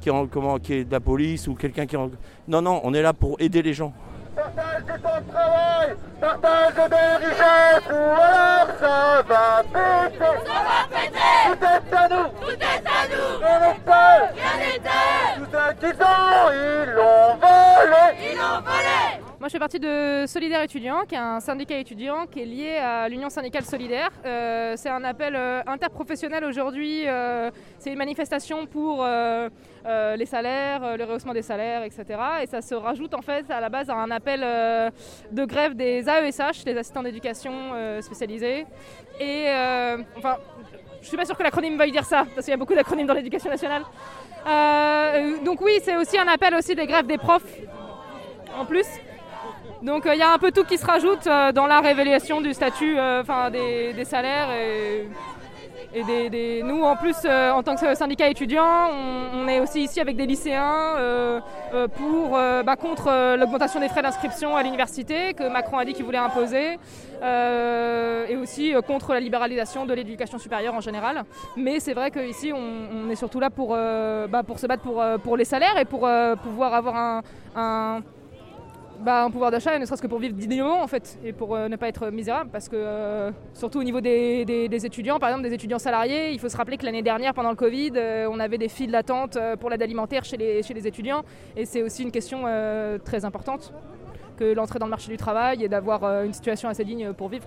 qui, 0.00 0.10
comment, 0.30 0.58
qui 0.58 0.74
est 0.74 0.84
de 0.84 0.92
la 0.92 1.00
police 1.00 1.48
ou 1.48 1.54
quelqu'un 1.54 1.86
qui 1.86 1.96
non 1.96 2.62
non 2.62 2.80
on 2.84 2.94
est 2.94 3.02
là 3.02 3.12
pour 3.12 3.36
aider 3.40 3.62
les 3.62 3.74
gens. 3.74 3.92
Partage 4.38 4.84
du 4.84 5.02
temps 5.02 5.20
de 5.20 5.32
travail, 5.32 5.96
partage 6.20 6.74
des 6.74 7.26
richesses, 7.26 7.90
ou 7.90 7.94
alors 7.94 8.68
ça 8.78 9.22
va 9.26 9.64
péter. 9.64 10.18
Ça 10.18 10.58
va 10.62 10.80
péter. 10.94 11.38
Tout 11.48 11.64
est 11.64 11.96
à 11.96 12.08
nous. 12.08 12.28
Tout 12.40 12.52
est 12.52 12.86
à 12.86 13.00
nous. 13.10 13.30
Rien 13.40 13.58
n'était. 13.58 14.18
Rien 14.38 14.54
n'était. 14.60 15.34
Tout 15.38 15.46
ce 15.50 15.80
qu'ils 15.80 16.02
ont, 16.02 16.52
ils 16.52 16.90
l'ont 16.94 17.34
volé. 17.34 18.04
Ils 18.30 18.36
l'ont 18.38 18.60
volé. 18.62 19.17
Moi, 19.40 19.46
je 19.46 19.52
fais 19.52 19.60
partie 19.60 19.78
de 19.78 20.24
Solidaire 20.26 20.62
étudiant, 20.62 21.04
qui 21.08 21.14
est 21.14 21.18
un 21.18 21.38
syndicat 21.38 21.78
étudiant 21.78 22.26
qui 22.26 22.40
est 22.40 22.44
lié 22.44 22.76
à 22.78 23.08
l'Union 23.08 23.30
syndicale 23.30 23.64
solidaire. 23.64 24.10
Euh, 24.26 24.74
c'est 24.76 24.88
un 24.88 25.04
appel 25.04 25.36
euh, 25.36 25.62
interprofessionnel 25.64 26.42
aujourd'hui. 26.42 27.04
Euh, 27.06 27.48
c'est 27.78 27.90
une 27.92 27.98
manifestation 27.98 28.66
pour 28.66 29.06
les 29.06 30.26
salaires, 30.26 30.96
le 30.96 31.04
rehaussement 31.04 31.34
des 31.34 31.42
salaires, 31.42 31.84
etc. 31.84 32.04
Et 32.42 32.46
ça 32.46 32.60
se 32.60 32.74
rajoute 32.74 33.14
en 33.14 33.22
fait 33.22 33.48
à 33.48 33.60
la 33.60 33.68
base 33.68 33.88
à 33.88 33.94
un 33.94 34.10
appel 34.10 34.40
de 35.30 35.44
grève 35.44 35.74
des 35.74 36.08
AESH, 36.08 36.64
les 36.66 36.76
assistants 36.76 37.04
d'éducation 37.04 37.52
spécialisés. 38.00 38.66
Et 39.20 39.46
enfin, 40.16 40.36
je 41.00 41.06
suis 41.06 41.16
pas 41.16 41.24
sûre 41.24 41.38
que 41.38 41.44
l'acronyme 41.44 41.78
veuille 41.78 41.92
dire 41.92 42.04
ça, 42.04 42.26
parce 42.34 42.44
qu'il 42.44 42.50
y 42.50 42.54
a 42.54 42.58
beaucoup 42.58 42.74
d'acronymes 42.74 43.06
dans 43.06 43.14
l'éducation 43.14 43.50
nationale. 43.50 43.84
donc 45.44 45.60
oui, 45.60 45.78
c'est 45.84 45.96
aussi 45.96 46.18
un 46.18 46.26
appel 46.26 46.56
aussi 46.56 46.74
des 46.74 46.86
grèves 46.88 47.06
des 47.06 47.18
profs 47.18 47.54
en 48.58 48.64
plus. 48.64 48.86
Donc 49.82 50.02
il 50.06 50.10
euh, 50.10 50.14
y 50.16 50.22
a 50.22 50.32
un 50.32 50.38
peu 50.38 50.50
tout 50.50 50.64
qui 50.64 50.76
se 50.76 50.86
rajoute 50.86 51.26
euh, 51.26 51.52
dans 51.52 51.66
la 51.66 51.80
révélation 51.80 52.40
du 52.40 52.52
statut, 52.52 52.98
euh, 52.98 53.22
enfin 53.22 53.50
des, 53.50 54.04
salaires. 54.04 54.48
Et 55.94 56.04
des, 56.04 56.62
nous, 56.62 56.82
en 56.82 56.96
plus, 56.96 57.16
en 57.24 57.62
tant 57.62 57.74
que 57.74 57.94
syndicat 57.94 58.28
étudiant, 58.28 58.90
on, 59.34 59.48
est 59.48 59.58
aussi 59.58 59.84
ici 59.84 60.00
avec 60.00 60.16
des 60.16 60.26
lycéens 60.26 61.40
pour, 61.96 62.30
bah, 62.32 62.76
contre 62.76 63.36
l'augmentation 63.38 63.80
des 63.80 63.88
frais 63.88 64.02
d'inscription 64.02 64.54
à 64.54 64.62
l'université 64.62 65.32
que 65.32 65.48
Macron 65.48 65.78
a 65.78 65.86
dit 65.86 65.94
qu'il 65.94 66.04
voulait 66.04 66.18
imposer, 66.18 66.78
et 67.22 68.36
aussi 68.36 68.74
contre 68.86 69.14
la 69.14 69.20
libéralisation 69.20 69.86
de 69.86 69.94
l'éducation 69.94 70.38
supérieure 70.38 70.74
en 70.74 70.82
général. 70.82 71.24
Mais 71.56 71.80
c'est 71.80 71.94
vrai 71.94 72.10
qu'ici, 72.10 72.52
on, 72.52 73.08
est 73.08 73.16
surtout 73.16 73.40
là 73.40 73.48
pour, 73.48 73.70
bah, 73.70 74.42
pour 74.46 74.58
se 74.58 74.66
battre 74.66 74.82
pour, 74.82 75.02
pour 75.24 75.38
les 75.38 75.46
salaires 75.46 75.78
et 75.78 75.86
pour 75.86 76.06
pouvoir 76.42 76.74
avoir 76.74 77.22
un- 77.56 78.02
bah, 79.00 79.24
un 79.24 79.30
pouvoir 79.30 79.50
d'achat, 79.50 79.78
ne 79.78 79.84
serait-ce 79.84 80.02
que 80.02 80.06
pour 80.06 80.18
vivre 80.18 80.34
dignement 80.34 80.82
en 80.82 80.86
fait, 80.86 81.18
et 81.24 81.32
pour 81.32 81.54
euh, 81.54 81.68
ne 81.68 81.76
pas 81.76 81.88
être 81.88 82.10
misérable, 82.10 82.50
parce 82.50 82.68
que 82.68 82.76
euh, 82.76 83.30
surtout 83.54 83.78
au 83.78 83.84
niveau 83.84 84.00
des, 84.00 84.68
étudiants, 84.84 85.18
par 85.18 85.28
exemple 85.28 85.44
des 85.48 85.54
étudiants 85.54 85.78
salariés, 85.78 86.32
il 86.32 86.40
faut 86.40 86.48
se 86.48 86.56
rappeler 86.56 86.76
que 86.76 86.84
l'année 86.84 87.02
dernière, 87.02 87.32
pendant 87.32 87.50
le 87.50 87.56
Covid, 87.56 87.92
euh, 87.94 88.28
on 88.30 88.40
avait 88.40 88.58
des 88.58 88.68
files 88.68 88.90
d'attente 88.90 89.38
pour 89.60 89.70
l'aide 89.70 89.82
alimentaire 89.82 90.24
chez 90.24 90.36
les, 90.36 90.86
étudiants, 90.86 91.22
et 91.56 91.64
c'est 91.64 91.82
aussi 91.82 92.02
une 92.02 92.10
question 92.10 92.44
très 93.04 93.24
importante 93.24 93.72
que 94.36 94.52
l'entrée 94.52 94.78
dans 94.78 94.86
le 94.86 94.90
marché 94.90 95.10
du 95.10 95.16
travail 95.16 95.64
et 95.64 95.68
d'avoir 95.68 96.22
une 96.22 96.32
situation 96.32 96.68
assez 96.68 96.84
digne 96.84 97.12
pour 97.12 97.28
vivre. 97.28 97.46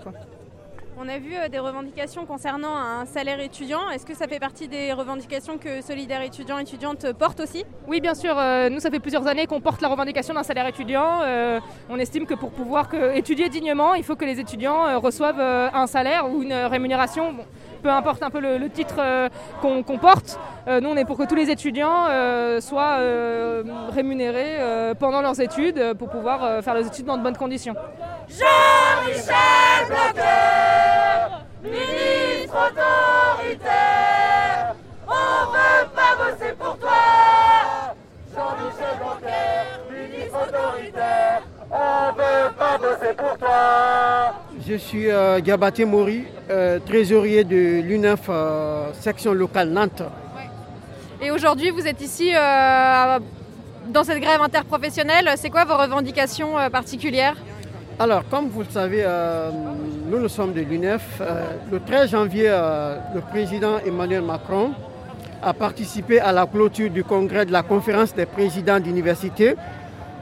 On 1.03 1.09
a 1.09 1.17
vu 1.17 1.33
euh, 1.35 1.47
des 1.49 1.57
revendications 1.57 2.27
concernant 2.27 2.75
un 2.77 3.05
salaire 3.07 3.39
étudiant. 3.39 3.89
Est-ce 3.89 4.05
que 4.05 4.13
ça 4.13 4.27
fait 4.27 4.37
partie 4.39 4.67
des 4.67 4.93
revendications 4.93 5.57
que 5.57 5.81
Solidaire 5.81 6.21
étudiant 6.21 6.59
étudiante 6.59 7.11
porte 7.13 7.39
aussi? 7.39 7.65
Oui, 7.87 7.99
bien 7.99 8.13
sûr. 8.13 8.37
euh, 8.37 8.69
nous, 8.69 8.79
ça 8.79 8.91
fait 8.91 8.99
plusieurs 8.99 9.25
années 9.25 9.47
qu'on 9.47 9.61
porte 9.61 9.81
la 9.81 9.87
revendication 9.87 10.35
d'un 10.35 10.43
salaire 10.43 10.67
étudiant. 10.67 11.21
Euh, 11.23 11.59
on 11.89 11.97
estime 11.97 12.27
que 12.27 12.35
pour 12.35 12.51
pouvoir 12.51 12.87
que- 12.87 13.15
étudier 13.15 13.49
dignement, 13.49 13.95
il 13.95 14.03
faut 14.03 14.15
que 14.15 14.25
les 14.25 14.39
étudiants 14.39 14.99
reçoivent 14.99 15.39
un 15.41 15.87
salaire 15.87 16.29
ou 16.29 16.43
une 16.43 16.53
rémunération. 16.53 17.33
Bon, 17.33 17.45
peu 17.81 17.89
importe 17.89 18.21
un 18.21 18.29
peu 18.29 18.39
le, 18.39 18.59
le 18.59 18.69
titre 18.69 18.97
euh, 18.99 19.27
qu'on 19.59 19.97
porte. 19.97 20.39
Euh, 20.67 20.81
nous, 20.81 20.89
on 20.89 20.97
est 20.97 21.05
pour 21.05 21.17
que 21.17 21.23
tous 21.23 21.33
les 21.33 21.49
étudiants 21.49 22.05
euh, 22.09 22.61
soient 22.61 22.97
euh, 22.99 23.63
rémunérés 23.91 24.57
euh, 24.59 24.93
pendant 24.93 25.21
leurs 25.23 25.41
études 25.41 25.79
euh, 25.79 25.95
pour 25.95 26.09
pouvoir 26.09 26.43
euh, 26.43 26.61
faire 26.61 26.75
leurs 26.75 26.85
études 26.85 27.05
dans 27.05 27.17
de 27.17 27.23
bonnes 27.23 27.37
conditions. 27.37 27.73
Jean-Michel 28.29 29.87
Blanquer, 29.87 30.21
ministre 32.51 32.73
autoritaire, 33.37 34.75
on 35.07 35.51
veut 35.51 35.87
pas 35.95 36.15
bosser 36.17 36.53
pour 36.57 36.77
toi. 36.77 37.95
Jean-Michel 38.35 38.97
Blanquer, 38.99 40.09
ministre 40.09 40.37
autoritaire, 40.47 41.41
on 41.71 42.13
veut 42.13 42.51
pas 42.57 42.77
bosser 42.77 43.13
pour 43.15 43.37
toi. 43.37 44.33
Je 44.67 44.75
suis 44.75 45.09
euh, 45.09 45.39
Diabaté 45.39 45.85
Mori, 45.85 46.25
euh, 46.49 46.79
trésorier 46.85 47.43
de 47.43 47.81
l'UNEF 47.81 48.21
euh, 48.29 48.91
section 48.99 49.33
locale 49.33 49.69
Nantes. 49.69 50.03
Et 51.21 51.31
aujourd'hui, 51.31 51.69
vous 51.69 51.87
êtes 51.87 52.01
ici 52.01 52.31
euh, 52.35 53.19
dans 53.87 54.03
cette 54.03 54.19
grève 54.19 54.41
interprofessionnelle. 54.41 55.31
C'est 55.37 55.49
quoi 55.49 55.65
vos 55.65 55.77
revendications 55.77 56.57
euh, 56.57 56.69
particulières? 56.69 57.35
Alors, 58.03 58.23
comme 58.31 58.47
vous 58.47 58.61
le 58.61 58.67
savez, 58.67 59.03
euh, 59.05 59.51
nous, 60.09 60.17
nous 60.17 60.27
sommes 60.27 60.53
de 60.53 60.61
l'UNEF. 60.61 61.21
Euh, 61.21 61.51
le 61.71 61.79
13 61.79 62.09
janvier, 62.09 62.45
euh, 62.47 62.95
le 63.13 63.21
président 63.21 63.77
Emmanuel 63.85 64.23
Macron 64.23 64.71
a 65.43 65.53
participé 65.53 66.19
à 66.19 66.31
la 66.31 66.47
clôture 66.47 66.89
du 66.89 67.03
congrès 67.03 67.45
de 67.45 67.51
la 67.51 67.61
conférence 67.61 68.15
des 68.15 68.25
présidents 68.25 68.79
d'université, 68.79 69.53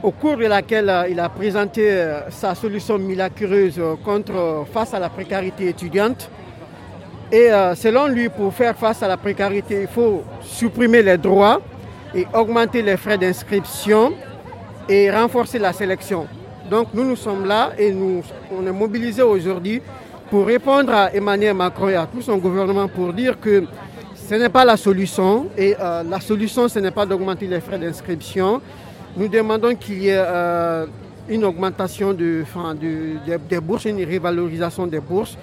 au 0.02 0.10
cours 0.10 0.36
de 0.36 0.44
laquelle 0.44 0.92
il 1.08 1.18
a 1.18 1.30
présenté 1.30 2.06
sa 2.28 2.54
solution 2.54 2.98
miraculeuse 2.98 3.80
contre, 4.04 4.66
face 4.70 4.92
à 4.92 4.98
la 4.98 5.08
précarité 5.08 5.70
étudiante. 5.70 6.30
Et 7.32 7.48
selon 7.76 8.08
lui, 8.08 8.28
pour 8.28 8.52
faire 8.52 8.76
face 8.76 9.02
à 9.02 9.08
la 9.08 9.16
précarité, 9.16 9.80
il 9.80 9.88
faut 9.88 10.22
supprimer 10.42 11.02
les 11.02 11.16
droits 11.16 11.62
et 12.14 12.26
augmenter 12.34 12.82
les 12.82 12.98
frais 12.98 13.16
d'inscription 13.16 14.12
et 14.86 15.10
renforcer 15.10 15.58
la 15.58 15.72
sélection. 15.72 16.26
Donc 16.70 16.88
nous, 16.94 17.04
nous 17.04 17.16
sommes 17.16 17.46
là 17.46 17.72
et 17.76 17.90
nous, 17.92 18.22
on 18.56 18.66
est 18.66 18.72
mobilisés 18.72 19.22
aujourd'hui 19.22 19.82
pour 20.30 20.46
répondre 20.46 20.92
à 20.92 21.12
Emmanuel 21.12 21.54
Macron 21.54 21.88
et 21.88 21.96
à 21.96 22.06
tout 22.06 22.22
son 22.22 22.36
gouvernement 22.38 22.86
pour 22.86 23.12
dire 23.12 23.38
que 23.40 23.64
ce 24.14 24.34
n'est 24.36 24.48
pas 24.48 24.64
la 24.64 24.76
solution 24.76 25.48
et 25.58 25.74
euh, 25.80 26.04
la 26.04 26.20
solution, 26.20 26.68
ce 26.68 26.78
n'est 26.78 26.92
pas 26.92 27.04
d'augmenter 27.04 27.48
les 27.48 27.60
frais 27.60 27.78
d'inscription. 27.78 28.60
Nous 29.16 29.26
demandons 29.26 29.74
qu'il 29.74 30.02
y 30.04 30.08
ait 30.08 30.14
euh, 30.24 30.86
une 31.28 31.44
augmentation 31.44 32.12
de, 32.12 32.44
de- 32.80 33.38
des- 33.48 33.60
bourses, 33.60 33.86
une 33.86 34.04
révalorisation 34.04 34.86
des 34.86 35.00
bourses, 35.00 35.36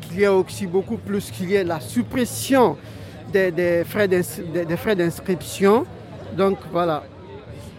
qu'il 0.00 0.18
y 0.18 0.22
ait 0.24 0.28
aussi 0.28 0.66
beaucoup 0.66 0.96
plus, 0.96 1.30
qu'il 1.30 1.50
y 1.50 1.54
ait 1.54 1.62
la 1.64 1.78
suppression 1.78 2.76
des- 3.32 3.52
des 3.52 3.84
frais 4.76 4.96
d'inscription. 4.96 5.84
Donc 6.36 6.58
voilà. 6.72 7.04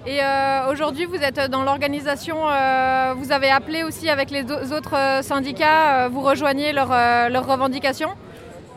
Et 0.05 0.19
euh, 0.22 0.69
aujourd'hui, 0.69 1.05
vous 1.05 1.15
êtes 1.15 1.50
dans 1.50 1.63
l'organisation, 1.63 2.36
euh, 2.50 3.13
vous 3.15 3.31
avez 3.31 3.50
appelé 3.50 3.83
aussi 3.83 4.10
avec 4.10 4.31
les 4.31 4.43
autres 4.43 4.98
euh, 4.98 5.22
syndicats, 5.22 6.10
vous 6.10 6.19
rejoignez 6.19 6.74
leurs 6.74 7.48
revendications? 7.48 8.10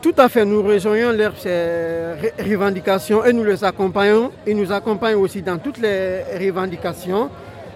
Tout 0.01 0.13
à 0.17 0.29
fait, 0.29 0.45
nous 0.45 0.63
rejoignons 0.63 1.11
leurs 1.11 1.33
revendications 2.39 3.25
et 3.25 3.33
nous 3.33 3.43
les 3.43 3.61
accompagnons. 3.65 4.31
Ils 4.45 4.55
nous 4.55 4.71
accompagnent 4.71 5.15
aussi 5.15 5.41
dans 5.41 5.57
toutes 5.57 5.79
les 5.79 6.23
revendications. 6.39 7.29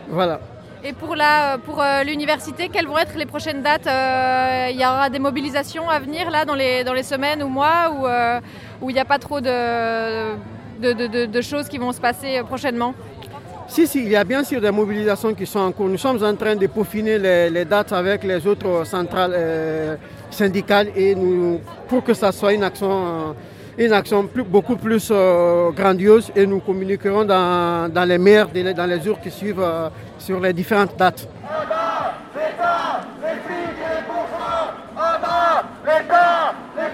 Voilà. 0.07 0.39
Et 0.83 0.93
pour, 0.93 1.15
la, 1.15 1.57
pour 1.57 1.83
l'université, 2.05 2.69
quelles 2.69 2.87
vont 2.87 2.97
être 2.97 3.17
les 3.17 3.25
prochaines 3.25 3.61
dates? 3.61 3.89
Il 4.71 4.79
y 4.79 4.85
aura 4.85 5.09
des 5.09 5.19
mobilisations 5.19 5.89
à 5.89 5.99
venir 5.99 6.29
là 6.31 6.45
dans 6.45 6.55
les, 6.55 6.85
dans 6.85 6.93
les 6.93 7.03
semaines 7.03 7.43
ou 7.43 7.49
mois 7.49 7.91
où, 7.91 8.05
où 8.85 8.89
il 8.89 8.93
n'y 8.93 8.99
a 8.99 9.05
pas 9.05 9.19
trop 9.19 9.41
de, 9.41 10.35
de, 10.79 10.93
de- 10.93 11.07
de- 11.07 11.25
de 11.25 11.41
choses 11.41 11.67
qui 11.67 11.79
vont 11.79 11.91
se 11.91 11.99
passer 11.99 12.41
prochainement? 12.43 12.93
Si, 13.71 13.87
si, 13.87 14.03
il 14.03 14.09
y 14.09 14.17
a 14.17 14.25
bien 14.25 14.43
sûr 14.43 14.59
des 14.59 14.69
mobilisations 14.69 15.33
qui 15.33 15.45
sont 15.45 15.59
en 15.59 15.71
cours. 15.71 15.87
Nous 15.87 15.97
sommes 15.97 16.21
en 16.25 16.35
train 16.35 16.57
de 16.57 16.67
peaufiner 16.67 17.17
les, 17.17 17.63
dates 17.63 17.93
avec 17.93 18.21
les 18.25 18.45
autres 18.45 18.85
centrales 18.85 19.31
euh, 19.33 19.95
syndicales 20.29 20.89
et 20.93 21.15
pour 21.87 22.03
que 22.03 22.13
ça 22.13 22.33
soit 22.33 22.51
une 22.51 22.65
action, 22.65 23.33
une 23.77 23.93
action 23.93 24.27
beaucoup 24.49 24.75
plus 24.75 25.07
euh, 25.09 25.71
grandiose 25.71 26.33
et 26.35 26.45
nous 26.45 26.59
communiquerons 26.59 27.23
dans, 27.23 27.89
les 28.05 28.17
meilleurs 28.17 28.49
dans 28.75 28.89
les 28.89 28.99
jours 28.99 29.21
qui 29.21 29.31
suivent 29.31 29.63
euh, 29.63 29.87
sur 30.19 30.41
les 30.41 30.51
différentes 30.51 30.97
dates. 30.97 31.29
Les 31.45 31.49
les 36.83 36.89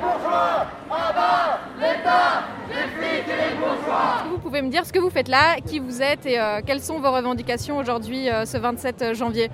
bourgeois. 0.00 0.64
En 0.88 1.12
bas, 1.12 1.60
l'État, 1.78 2.48
les 2.70 2.86
flics 2.96 3.28
et 3.28 3.36
les 3.50 3.56
bourgeois. 3.60 4.16
Est-ce 4.16 4.24
que 4.24 4.30
Vous 4.30 4.38
pouvez 4.58 4.66
me 4.66 4.72
dire 4.72 4.84
ce 4.84 4.92
que 4.92 4.98
vous 4.98 5.10
faites 5.10 5.28
là, 5.28 5.56
qui 5.64 5.78
vous 5.78 6.02
êtes 6.02 6.26
et 6.26 6.40
euh, 6.40 6.60
quelles 6.66 6.80
sont 6.80 6.98
vos 6.98 7.12
revendications 7.12 7.76
aujourd'hui, 7.76 8.28
euh, 8.28 8.44
ce 8.44 8.56
27 8.56 9.14
janvier? 9.14 9.50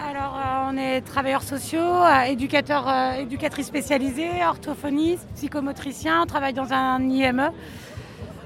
Alors, 0.00 0.36
euh, 0.36 0.70
on 0.70 0.76
est 0.76 1.00
travailleurs 1.00 1.42
sociaux, 1.42 1.80
euh, 1.80 2.22
éducateurs, 2.22 2.88
euh, 2.88 3.14
éducatrices 3.14 3.66
spécialisées, 3.66 4.30
orthophonistes, 4.46 5.26
psychomotriciens. 5.34 6.22
On 6.22 6.26
travaille 6.26 6.52
dans 6.52 6.72
un 6.72 7.00
IME 7.00 7.50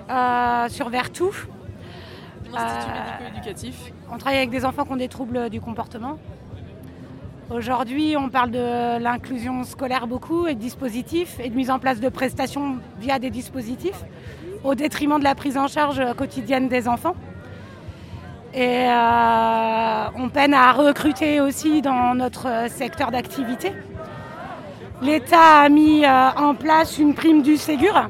euh, 0.08 0.68
sur 0.70 0.88
Vertou. 0.88 1.30
Institut 2.54 2.90
Euh, 2.90 3.24
médico-éducatif. 3.26 3.92
On 4.10 4.16
travaille 4.16 4.38
avec 4.38 4.50
des 4.50 4.64
enfants 4.64 4.84
qui 4.84 4.92
ont 4.92 4.96
des 4.96 5.08
troubles 5.08 5.50
du 5.50 5.60
comportement. 5.60 6.18
Aujourd'hui, 7.50 8.16
on 8.16 8.30
parle 8.30 8.50
de 8.50 8.98
l'inclusion 8.98 9.62
scolaire 9.64 10.06
beaucoup 10.06 10.46
et 10.46 10.54
de 10.54 10.60
dispositifs 10.60 11.38
et 11.38 11.50
de 11.50 11.54
mise 11.54 11.70
en 11.70 11.78
place 11.78 12.00
de 12.00 12.08
prestations 12.08 12.78
via 12.98 13.18
des 13.18 13.30
dispositifs 13.30 14.04
au 14.64 14.74
détriment 14.74 15.18
de 15.18 15.24
la 15.24 15.34
prise 15.34 15.56
en 15.56 15.68
charge 15.68 16.02
quotidienne 16.16 16.68
des 16.68 16.88
enfants. 16.88 17.14
Et 18.54 18.86
euh, 18.88 20.04
on 20.16 20.28
peine 20.30 20.54
à 20.54 20.72
recruter 20.72 21.40
aussi 21.40 21.82
dans 21.82 22.14
notre 22.14 22.66
secteur 22.70 23.10
d'activité. 23.10 23.72
L'État 25.02 25.62
a 25.62 25.68
mis 25.68 26.04
euh, 26.04 26.30
en 26.36 26.54
place 26.54 26.98
une 26.98 27.14
prime 27.14 27.42
du 27.42 27.56
Ségur 27.56 28.08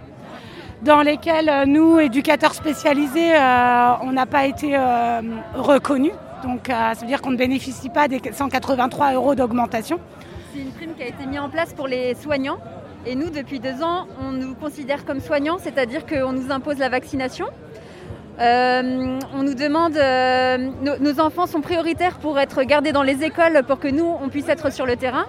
dans 0.82 1.02
lesquelles 1.02 1.48
euh, 1.48 1.66
nous, 1.66 1.98
éducateurs 1.98 2.54
spécialisés, 2.54 3.34
euh, 3.34 3.92
on 4.02 4.12
n'a 4.12 4.26
pas 4.26 4.46
été 4.46 4.76
euh, 4.76 5.20
reconnus. 5.54 6.12
Donc 6.42 6.70
euh, 6.70 6.94
ça 6.94 7.00
veut 7.00 7.06
dire 7.06 7.20
qu'on 7.20 7.32
ne 7.32 7.36
bénéficie 7.36 7.88
pas 7.88 8.06
des 8.08 8.20
183 8.32 9.12
euros 9.14 9.34
d'augmentation. 9.34 9.98
C'est 10.54 10.60
une 10.60 10.70
prime 10.70 10.94
qui 10.96 11.02
a 11.02 11.08
été 11.08 11.26
mise 11.26 11.40
en 11.40 11.48
place 11.50 11.72
pour 11.72 11.88
les 11.88 12.14
soignants. 12.14 12.58
Et 13.08 13.14
nous, 13.14 13.30
depuis 13.30 13.58
deux 13.58 13.82
ans, 13.82 14.06
on 14.20 14.32
nous 14.32 14.54
considère 14.54 15.06
comme 15.06 15.20
soignants, 15.20 15.56
c'est-à-dire 15.56 16.04
qu'on 16.04 16.32
nous 16.32 16.52
impose 16.52 16.76
la 16.76 16.90
vaccination. 16.90 17.46
Euh, 18.38 19.18
on 19.32 19.42
nous 19.42 19.54
demande, 19.54 19.96
euh, 19.96 20.58
nos, 21.00 21.18
enfants 21.18 21.46
sont 21.46 21.62
prioritaires 21.62 22.18
pour 22.18 22.38
être 22.38 22.62
gardés 22.64 22.92
dans 22.92 23.02
les 23.02 23.24
écoles 23.24 23.62
pour 23.66 23.78
que 23.78 23.88
nous, 23.88 24.14
on 24.20 24.28
puisse 24.28 24.50
être 24.50 24.70
sur 24.70 24.84
le 24.84 24.96
terrain. 24.96 25.24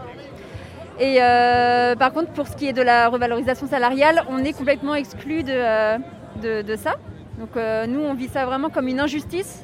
Et 1.00 1.20
euh, 1.22 1.96
par 1.96 2.12
contre, 2.12 2.34
pour 2.34 2.50
ce 2.50 2.58
qui 2.58 2.68
est 2.68 2.74
de 2.74 2.82
la 2.82 3.08
revalorisation 3.08 3.66
salariale, 3.66 4.26
on 4.30 4.44
est 4.44 4.52
complètement 4.52 4.96
exclu 4.96 5.44
de, 5.44 6.62
de, 6.62 6.76
ça. 6.76 6.96
Donc 7.40 7.56
nous, 7.88 8.02
on 8.02 8.14
vit 8.14 8.28
ça 8.28 8.46
vraiment 8.46 8.70
comme 8.70 8.90
une 8.90 9.00
injustice. 9.00 9.64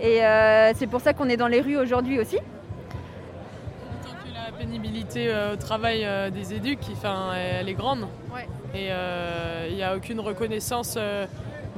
Et 0.00 0.20
c'est 0.76 0.86
pour 0.86 1.02
ça 1.02 1.12
qu'on 1.12 1.28
est 1.28 1.36
dans 1.36 1.46
les 1.46 1.60
rues 1.60 1.76
aujourd'hui 1.76 2.18
aussi. 2.18 2.38
La 4.60 4.66
pénibilité 4.66 5.24
qualité 5.28 5.52
au 5.54 5.56
travail 5.56 6.06
des 6.32 6.52
éduques, 6.52 6.86
enfin, 6.92 7.32
elle 7.34 7.66
est 7.70 7.74
grande. 7.74 8.06
Et 8.74 8.88
il 9.70 9.74
n'y 9.74 9.82
a 9.82 9.96
aucune 9.96 10.20
reconnaissance 10.20 10.98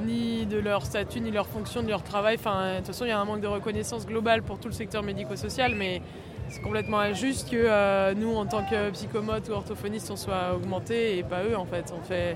ni 0.01 0.45
de 0.45 0.57
leur 0.57 0.85
statut, 0.85 1.21
ni 1.21 1.29
de 1.29 1.35
leur 1.35 1.47
fonction, 1.47 1.79
ni 1.79 1.85
de 1.85 1.91
leur 1.91 2.03
travail. 2.03 2.35
Enfin, 2.37 2.73
de 2.73 2.77
toute 2.79 2.87
façon, 2.87 3.05
il 3.05 3.07
y 3.07 3.11
a 3.11 3.19
un 3.19 3.23
manque 3.23 3.39
de 3.39 3.47
reconnaissance 3.47 4.05
globale 4.05 4.43
pour 4.43 4.59
tout 4.59 4.67
le 4.67 4.73
secteur 4.73 5.01
médico-social, 5.01 5.75
mais 5.75 6.01
c'est 6.49 6.61
complètement 6.61 6.99
injuste 6.99 7.49
que 7.49 7.55
euh, 7.55 8.13
nous, 8.15 8.35
en 8.35 8.45
tant 8.45 8.65
que 8.65 8.89
psychomotes 8.89 9.47
ou 9.47 9.53
orthophonistes, 9.53 10.11
on 10.11 10.17
soit 10.17 10.53
augmentés 10.53 11.19
et 11.19 11.23
pas 11.23 11.45
eux, 11.45 11.55
en 11.55 11.65
fait. 11.65 11.93
On 11.97 12.03
fait, 12.03 12.35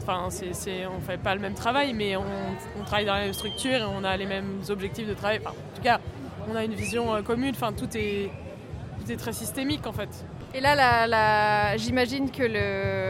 enfin, 0.00 0.28
c'est, 0.30 0.86
on 0.86 1.00
fait 1.00 1.18
pas 1.18 1.34
le 1.34 1.40
même 1.40 1.54
travail, 1.54 1.92
mais 1.92 2.14
on, 2.16 2.84
travaille 2.84 3.06
dans 3.06 3.14
la 3.14 3.24
même 3.24 3.32
structure 3.32 3.78
et 3.78 3.84
on 3.84 4.04
a 4.04 4.16
les 4.16 4.26
mêmes 4.26 4.60
objectifs 4.68 5.08
de 5.08 5.14
travail. 5.14 5.40
en 5.44 5.50
tout 5.74 5.82
cas, 5.82 5.98
on 6.48 6.54
a 6.54 6.62
une 6.62 6.74
vision 6.74 7.12
euh, 7.12 7.22
commune. 7.22 7.52
Enfin, 7.56 7.72
tout 7.72 7.88
est, 7.96 8.30
est 9.12 9.16
très 9.16 9.32
systémique, 9.32 9.86
en 9.86 9.92
fait. 9.92 10.08
Et 10.54 10.60
là, 10.60 11.76
j'imagine 11.76 12.30
que 12.30 12.42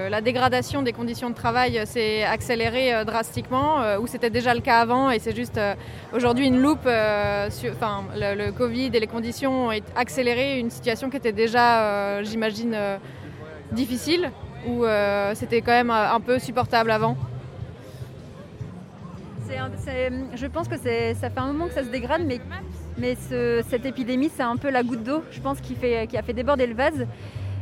la 0.08 0.20
dégradation 0.20 0.82
des 0.82 0.92
conditions 0.92 1.30
de 1.30 1.34
travail 1.34 1.80
s'est 1.86 2.24
accélérée 2.24 2.94
euh, 2.94 3.04
drastiquement, 3.04 3.82
euh, 3.82 3.98
ou 3.98 4.06
c'était 4.06 4.30
déjà 4.30 4.54
le 4.54 4.60
cas 4.60 4.80
avant, 4.80 5.10
et 5.10 5.18
c'est 5.18 5.34
juste 5.34 5.58
euh, 5.58 5.74
aujourd'hui 6.12 6.46
une 6.46 6.60
loupe. 6.60 6.86
enfin, 6.86 8.04
le, 8.14 8.50
Covid 8.50 8.90
et 8.94 9.00
les 9.00 9.06
conditions 9.06 9.68
ont 9.68 9.80
accéléré 9.94 10.58
une 10.58 10.70
situation 10.70 11.10
qui 11.10 11.16
était 11.16 11.32
déjà, 11.32 12.22
j'imagine, 12.22 12.76
difficile, 13.72 14.30
ou 14.66 14.84
c'était 15.34 15.60
quand 15.60 15.72
même 15.72 15.90
un 15.90 16.20
peu 16.20 16.38
supportable 16.38 16.90
avant? 16.90 17.16
je 20.34 20.46
pense 20.46 20.68
que 20.68 20.76
ça 20.76 21.30
fait 21.30 21.38
un 21.38 21.46
moment 21.46 21.66
que 21.68 21.74
ça 21.74 21.84
se 21.84 21.88
dégrade, 21.88 22.22
mais 22.26 22.40
mais 22.98 23.16
cette 23.68 23.84
épidémie, 23.84 24.30
c'est 24.34 24.42
un 24.42 24.56
peu 24.56 24.70
la 24.70 24.82
goutte 24.82 25.02
d'eau, 25.02 25.22
je 25.30 25.40
pense, 25.40 25.60
qui, 25.60 25.74
a 25.74 26.22
fait 26.22 26.32
déborder 26.32 26.66
le 26.66 26.74
vase. 26.74 27.06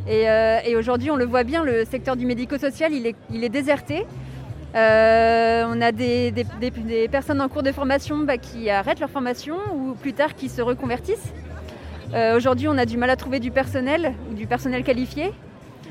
Et, 0.06 0.28
euh, 0.28 0.78
aujourd'hui, 0.78 1.10
on 1.10 1.16
le 1.16 1.24
voit 1.24 1.44
bien, 1.44 1.64
le 1.64 1.84
secteur 1.84 2.16
du 2.16 2.26
médico-social, 2.26 2.92
il 2.92 3.06
est, 3.06 3.16
il 3.32 3.42
est 3.42 3.48
déserté. 3.48 4.06
Euh, 4.74 5.64
on 5.68 5.80
a 5.80 5.92
des, 5.92 6.32
personnes 7.10 7.40
en 7.40 7.48
cours 7.48 7.62
de 7.62 7.72
formation 7.72 8.18
bah, 8.18 8.38
qui 8.38 8.70
arrêtent 8.70 9.00
leur 9.00 9.10
formation 9.10 9.56
ou 9.74 9.94
plus 9.94 10.12
tard 10.12 10.34
qui 10.34 10.48
se 10.48 10.62
reconvertissent. 10.62 11.32
Euh, 12.12 12.36
aujourd'hui, 12.36 12.68
on 12.68 12.76
a 12.76 12.84
du 12.84 12.96
mal 12.96 13.10
à 13.10 13.16
trouver 13.16 13.40
du 13.40 13.50
personnel 13.50 14.14
ou 14.30 14.34
du 14.34 14.46
personnel 14.46 14.84
qualifié. 14.84 15.32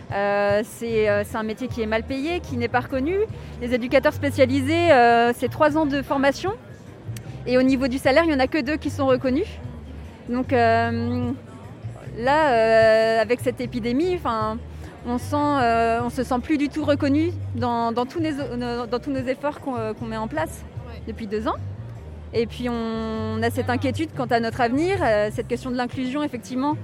c'est 0.10 1.08
un 1.08 1.44
métier 1.44 1.68
qui 1.68 1.82
est 1.82 1.88
mal 1.88 2.04
payé, 2.04 2.40
qui 2.40 2.56
n'est 2.56 2.68
pas 2.68 2.82
reconnu. 2.82 3.16
Les 3.62 3.74
éducateurs 3.74 4.14
spécialisés, 4.14 4.90
c'est 5.36 5.50
trois 5.50 5.76
ans 5.78 5.86
de 5.86 6.02
formation. 6.02 6.54
Et 7.46 7.58
au 7.58 7.64
niveau 7.64 7.88
du 7.88 7.98
salaire, 7.98 8.24
il 8.24 8.30
n'y 8.30 8.36
en 8.36 8.40
a 8.40 8.48
que 8.48 8.62
deux 8.62 8.78
qui 8.78 8.90
sont 8.90 9.06
reconnus. 9.06 9.48
Donc 10.30 10.54
euh, 10.54 11.32
là, 12.18 12.52
euh, 12.52 13.22
avec 13.22 13.42
cette 13.42 13.60
épidémie, 13.60 14.18
on 15.06 15.14
ne 15.16 15.62
euh, 15.62 16.10
se 16.10 16.24
sent 16.24 16.40
plus 16.42 16.58
du 16.58 16.70
tout 16.70 16.86
reconnu 16.86 17.32
dans, 17.56 17.94
tous, 18.06 18.22
nos, 18.22 19.28
efforts 19.28 19.60
qu'on 19.60 20.06
met 20.06 20.18
en 20.18 20.28
place 20.28 20.64
depuis 21.08 21.28
deux 21.28 21.48
ans. 21.48 21.56
Et 22.34 22.48
puis 22.48 22.68
on, 22.70 23.44
a 23.44 23.50
cette 23.50 23.70
inquiétude 23.70 24.10
quant 24.16 24.26
à 24.26 24.40
notre 24.40 24.62
avenir, 24.62 25.00
cette 25.32 25.48
question 25.48 25.70
de 25.70 25.76
l'inclusion 25.76 26.24
effectivement 26.24 26.78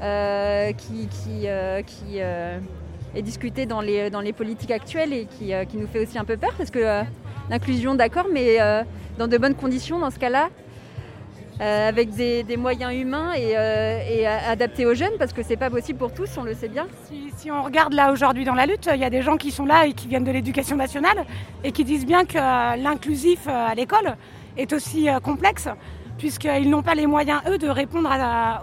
qui, 0.00 1.08
est 1.46 3.22
discutée 3.22 3.66
dans 3.66 3.80
les, 3.80 4.32
politiques 4.32 4.70
actuelles 4.70 5.12
et 5.12 5.26
qui, 5.26 5.52
qui, 5.68 5.76
nous 5.76 5.88
fait 5.88 5.98
aussi 5.98 6.18
un 6.18 6.24
peu 6.24 6.36
peur 6.36 6.54
parce 6.56 6.70
que 6.70 7.02
l'inclusion 7.50 7.94
d'accord 7.94 8.26
mais 8.32 8.58
dans 9.18 9.28
de 9.28 9.38
bonnes 9.38 9.54
conditions 9.54 9.98
dans 9.98 10.10
ce 10.10 10.18
cas-là, 10.18 10.48
euh, 11.60 11.88
avec 11.88 12.10
des, 12.10 12.56
moyens 12.56 12.92
humains 12.92 13.32
et, 13.34 13.56
euh, 13.56 14.38
adaptés 14.48 14.86
aux 14.86 14.94
jeunes, 14.94 15.16
parce 15.20 15.32
que 15.32 15.42
c'est 15.44 15.56
pas 15.56 15.70
possible 15.70 15.98
pour 16.00 16.12
tous, 16.12 16.28
on 16.36 16.42
le 16.42 16.52
sait 16.52 16.68
bien. 16.68 16.88
Si, 17.36 17.50
on 17.50 17.62
regarde 17.62 17.92
là 17.92 18.10
aujourd'hui 18.10 18.44
dans 18.44 18.54
la 18.54 18.66
lutte, 18.66 18.88
il 18.92 18.98
y 18.98 19.04
a 19.04 19.10
des 19.10 19.22
gens 19.22 19.36
qui 19.36 19.52
sont 19.52 19.64
là 19.64 19.86
et 19.86 19.92
qui 19.92 20.08
viennent 20.08 20.24
de 20.24 20.32
l'éducation 20.32 20.76
nationale 20.76 21.24
et 21.62 21.70
qui 21.70 21.84
disent 21.84 22.06
bien 22.06 22.24
que 22.24 22.38
euh, 22.38 22.76
l'inclusif 22.76 23.46
à 23.46 23.74
l'école 23.74 24.16
est 24.56 24.72
aussi 24.72 25.08
complexe 25.22 25.68
puisqu'ils 26.18 26.70
n'ont 26.70 26.82
pas 26.82 26.94
les 26.94 27.06
moyens, 27.06 27.40
eux, 27.48 27.58
de 27.58 27.68
répondre 27.68 28.08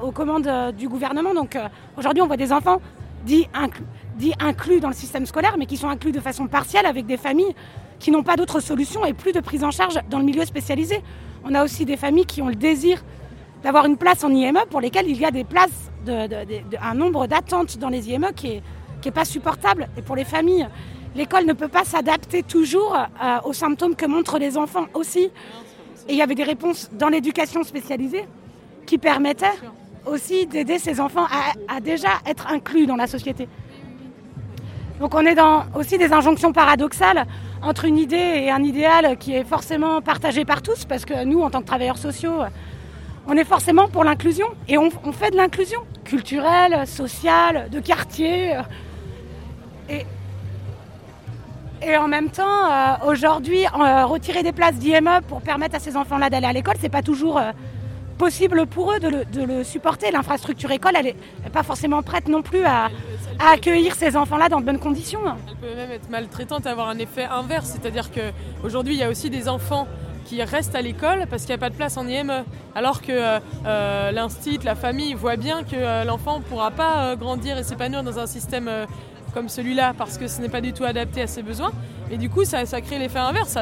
aux 0.01 0.11
commandes 0.11 0.49
du 0.77 0.87
gouvernement. 0.89 1.33
Donc 1.33 1.57
aujourd'hui, 1.97 2.21
on 2.21 2.27
voit 2.27 2.37
des 2.37 2.51
enfants 2.51 2.81
dits, 3.25 3.47
inclus 4.39 4.79
dans 4.79 4.87
le 4.87 4.93
système 4.93 5.25
scolaire, 5.25 5.55
mais 5.57 5.65
qui 5.65 5.77
sont 5.77 5.89
inclus 5.89 6.11
de 6.11 6.19
façon 6.19 6.47
partielle 6.47 6.85
avec 6.85 7.05
des 7.05 7.17
familles 7.17 7.53
qui 7.99 8.11
n'ont 8.11 8.23
pas 8.23 8.35
d'autre 8.35 8.59
solution 8.59 9.05
et 9.05 9.13
plus 9.13 9.31
de 9.31 9.39
prise 9.39 9.63
en 9.63 9.71
charge 9.71 9.99
dans 10.09 10.19
le 10.19 10.25
milieu 10.25 10.45
spécialisé. 10.45 11.01
On 11.43 11.53
a 11.53 11.63
aussi 11.63 11.85
des 11.85 11.97
familles 11.97 12.25
qui 12.25 12.41
ont 12.41 12.49
le 12.49 12.55
désir 12.55 13.03
d'avoir 13.63 13.85
une 13.85 13.97
place 13.97 14.23
en 14.23 14.29
IME 14.33 14.59
pour 14.69 14.81
lesquelles 14.81 15.07
il 15.07 15.19
y 15.19 15.25
a 15.25 15.31
des 15.31 15.43
places, 15.43 15.91
un 16.07 16.93
nombre 16.95 17.27
d'attentes 17.27 17.77
dans 17.77 17.89
les 17.89 18.09
IME 18.09 18.31
qui 18.35 18.47
n'est 18.47 18.63
qui 19.01 19.09
est 19.09 19.11
pas 19.11 19.25
supportable. 19.25 19.87
Et 19.97 20.01
pour 20.01 20.15
les 20.15 20.25
familles, 20.25 20.67
l'école 21.15 21.45
ne 21.45 21.53
peut 21.53 21.67
pas 21.67 21.83
s'adapter 21.83 22.43
toujours 22.43 22.95
euh, 22.95 23.37
aux 23.45 23.53
symptômes 23.53 23.95
que 23.95 24.05
montrent 24.05 24.37
les 24.37 24.57
enfants 24.57 24.85
aussi. 24.93 25.31
Et 26.07 26.13
il 26.13 26.15
y 26.15 26.21
avait 26.21 26.35
des 26.35 26.43
réponses 26.43 26.89
dans 26.93 27.09
l'éducation 27.09 27.63
spécialisée 27.63 28.25
qui 28.85 28.97
permettaient 28.97 29.57
aussi 30.05 30.45
d'aider 30.45 30.79
ces 30.79 30.99
enfants 30.99 31.25
à, 31.67 31.79
déjà 31.79 32.09
être 32.25 32.47
inclus 32.47 32.85
dans 32.85 32.95
la 32.95 33.07
société. 33.07 33.47
Donc 35.01 35.15
on 35.15 35.25
est 35.25 35.33
dans 35.33 35.65
aussi 35.73 35.97
des 35.97 36.13
injonctions 36.13 36.53
paradoxales 36.53 37.25
entre 37.63 37.85
une 37.85 37.97
idée 37.97 38.43
et 38.43 38.51
un 38.51 38.63
idéal 38.63 39.17
qui 39.17 39.33
est 39.33 39.43
forcément 39.43 39.99
partagé 39.99 40.45
par 40.45 40.61
tous, 40.61 40.85
parce 40.85 41.05
que 41.05 41.25
nous, 41.25 41.41
en 41.41 41.49
tant 41.49 41.61
que 41.61 41.65
travailleurs 41.65 41.97
sociaux, 41.97 42.35
on 43.25 43.35
est 43.35 43.43
forcément 43.43 43.87
pour 43.87 44.03
l'inclusion, 44.03 44.45
et 44.67 44.77
on, 44.77 44.91
fait 45.11 45.31
de 45.31 45.37
l'inclusion 45.37 45.79
culturelle, 46.03 46.85
sociale, 46.85 47.69
de 47.71 47.79
quartier. 47.79 48.53
Et, 49.89 50.05
et 51.81 51.97
en 51.97 52.07
même 52.07 52.29
temps, 52.29 52.71
euh, 52.71 52.93
aujourd'hui, 53.07 53.65
euh, 53.65 54.05
retirer 54.05 54.43
des 54.43 54.51
places 54.51 54.75
d'IME 54.75 55.21
pour 55.27 55.41
permettre 55.41 55.77
à 55.77 55.79
ces 55.79 55.97
enfants-là 55.97 56.29
d'aller 56.29 56.45
à 56.45 56.53
l'école, 56.53 56.75
c'est 56.79 56.89
pas 56.89 57.01
toujours 57.01 57.39
euh, 57.39 57.51
possible 58.21 58.67
pour 58.67 58.93
eux 58.93 58.99
de 58.99 59.09
le, 59.41 59.63
supporter. 59.63 60.11
L'infrastructure 60.11 60.69
école, 60.69 60.91
elle 60.95 61.05
n'est 61.05 61.49
pas 61.51 61.63
forcément 61.63 62.03
prête 62.03 62.27
non 62.27 62.43
plus 62.43 62.63
à, 62.65 62.89
accueillir 63.39 63.95
ces 63.95 64.15
enfants-là 64.15 64.47
dans 64.47 64.61
de 64.61 64.65
bonnes 64.65 64.77
conditions. 64.77 65.21
Elle 65.25 65.55
peut 65.55 65.75
même 65.75 65.89
être 65.89 66.07
maltraitante, 66.07 66.67
avoir 66.67 66.87
un 66.89 66.99
effet 66.99 67.23
inverse. 67.23 67.71
C'est-à-dire 67.73 68.11
qu'aujourd'hui, 68.11 68.93
il 68.93 68.99
y 68.99 69.03
a 69.03 69.09
aussi 69.09 69.31
des 69.31 69.49
enfants 69.49 69.87
qui 70.25 70.43
restent 70.43 70.75
à 70.75 70.83
l'école 70.83 71.25
parce 71.31 71.41
qu'il 71.41 71.49
n'y 71.49 71.55
a 71.55 71.65
pas 71.65 71.71
de 71.71 71.75
place 71.75 71.97
en 71.97 72.07
IME. 72.07 72.43
Alors 72.75 73.01
que 73.01 73.11
euh, 73.11 73.39
euh, 73.65 74.11
l'instit, 74.11 74.59
la 74.63 74.75
famille 74.75 75.15
voit 75.15 75.35
bien 75.35 75.63
que 75.63 75.75
euh, 75.75 76.03
l'enfant 76.03 76.37
ne 76.37 76.43
pourra 76.43 76.69
pas 76.69 77.15
grandir 77.15 77.57
et 77.57 77.63
s'épanouir 77.63 78.03
dans 78.03 78.19
un 78.19 78.27
système 78.27 78.69
comme 79.33 79.49
celui-là 79.49 79.95
parce 79.97 80.19
que 80.19 80.27
ce 80.27 80.41
n'est 80.41 80.49
pas 80.49 80.61
du 80.61 80.73
tout 80.73 80.83
adapté 80.83 81.23
à 81.23 81.27
ses 81.27 81.41
besoins. 81.41 81.71
Et 82.11 82.17
du 82.17 82.29
coup, 82.29 82.45
ça, 82.45 82.65
crée 82.81 82.99
l'effet 82.99 83.17
inverse, 83.17 83.57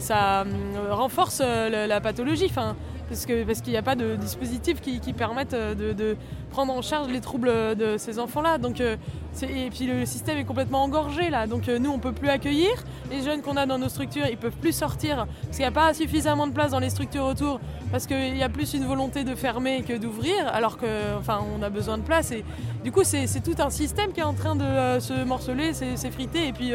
ça, 0.00 0.44
renforce 0.90 1.40
la 1.40 2.00
pathologie. 2.00 2.48
Enfin, 2.50 2.74
parce 3.10 3.26
qu'il 3.26 3.44
parce 3.44 3.60
qu'il 3.60 3.72
n'y 3.72 3.78
a 3.78 3.82
pas 3.82 3.96
de 3.96 4.14
dispositifs 4.14 4.80
qui, 4.80 5.12
permettent 5.12 5.54
euh, 5.54 5.74
de, 5.74 6.16
prendre 6.50 6.72
en 6.72 6.80
charge 6.80 7.08
les 7.08 7.20
troubles 7.20 7.50
de 7.76 7.96
ces 7.98 8.18
enfants-là. 8.18 8.58
Euh, 8.62 8.96
et 9.42 9.70
puis 9.70 9.86
le 9.86 10.06
système 10.06 10.38
est 10.38 10.44
complètement 10.44 10.84
engorgé 10.84 11.28
là. 11.28 11.48
Donc 11.48 11.68
euh, 11.68 11.78
nous, 11.78 11.90
on 11.90 11.98
peut 11.98 12.12
plus 12.12 12.28
accueillir. 12.28 12.70
Les 13.10 13.22
jeunes 13.22 13.42
qu'on 13.42 13.56
a 13.56 13.66
dans 13.66 13.78
nos 13.78 13.88
structures, 13.88 14.26
ils 14.30 14.36
peuvent 14.36 14.56
plus 14.56 14.72
sortir 14.72 15.26
parce 15.42 15.56
qu'il 15.56 15.64
n'y 15.64 15.68
a 15.68 15.72
pas 15.72 15.92
suffisamment 15.92 16.46
de 16.46 16.52
place 16.52 16.70
dans 16.70 16.78
les 16.78 16.90
structures 16.90 17.24
autour. 17.24 17.60
Parce 17.90 18.06
qu'il 18.06 18.36
y 18.36 18.42
a 18.44 18.48
plus 18.48 18.74
une 18.74 18.84
volonté 18.84 19.24
de 19.24 19.34
fermer 19.34 19.82
que 19.82 19.98
d'ouvrir, 19.98 20.46
alors 20.52 20.78
qu'on 20.78 20.86
enfin, 21.18 21.40
a 21.60 21.70
besoin 21.70 21.98
de 21.98 22.04
place. 22.04 22.30
Et 22.30 22.44
du 22.84 22.92
coup, 22.92 23.02
c'est 23.02 23.42
tout 23.42 23.60
un 23.60 23.70
système 23.70 24.12
qui 24.12 24.20
est 24.20 24.24
en 24.24 24.34
train 24.34 24.54
de 24.54 25.00
se 25.00 25.24
morceler, 25.24 25.72
s'effriter 25.72 26.46
et 26.46 26.52
puis 26.52 26.72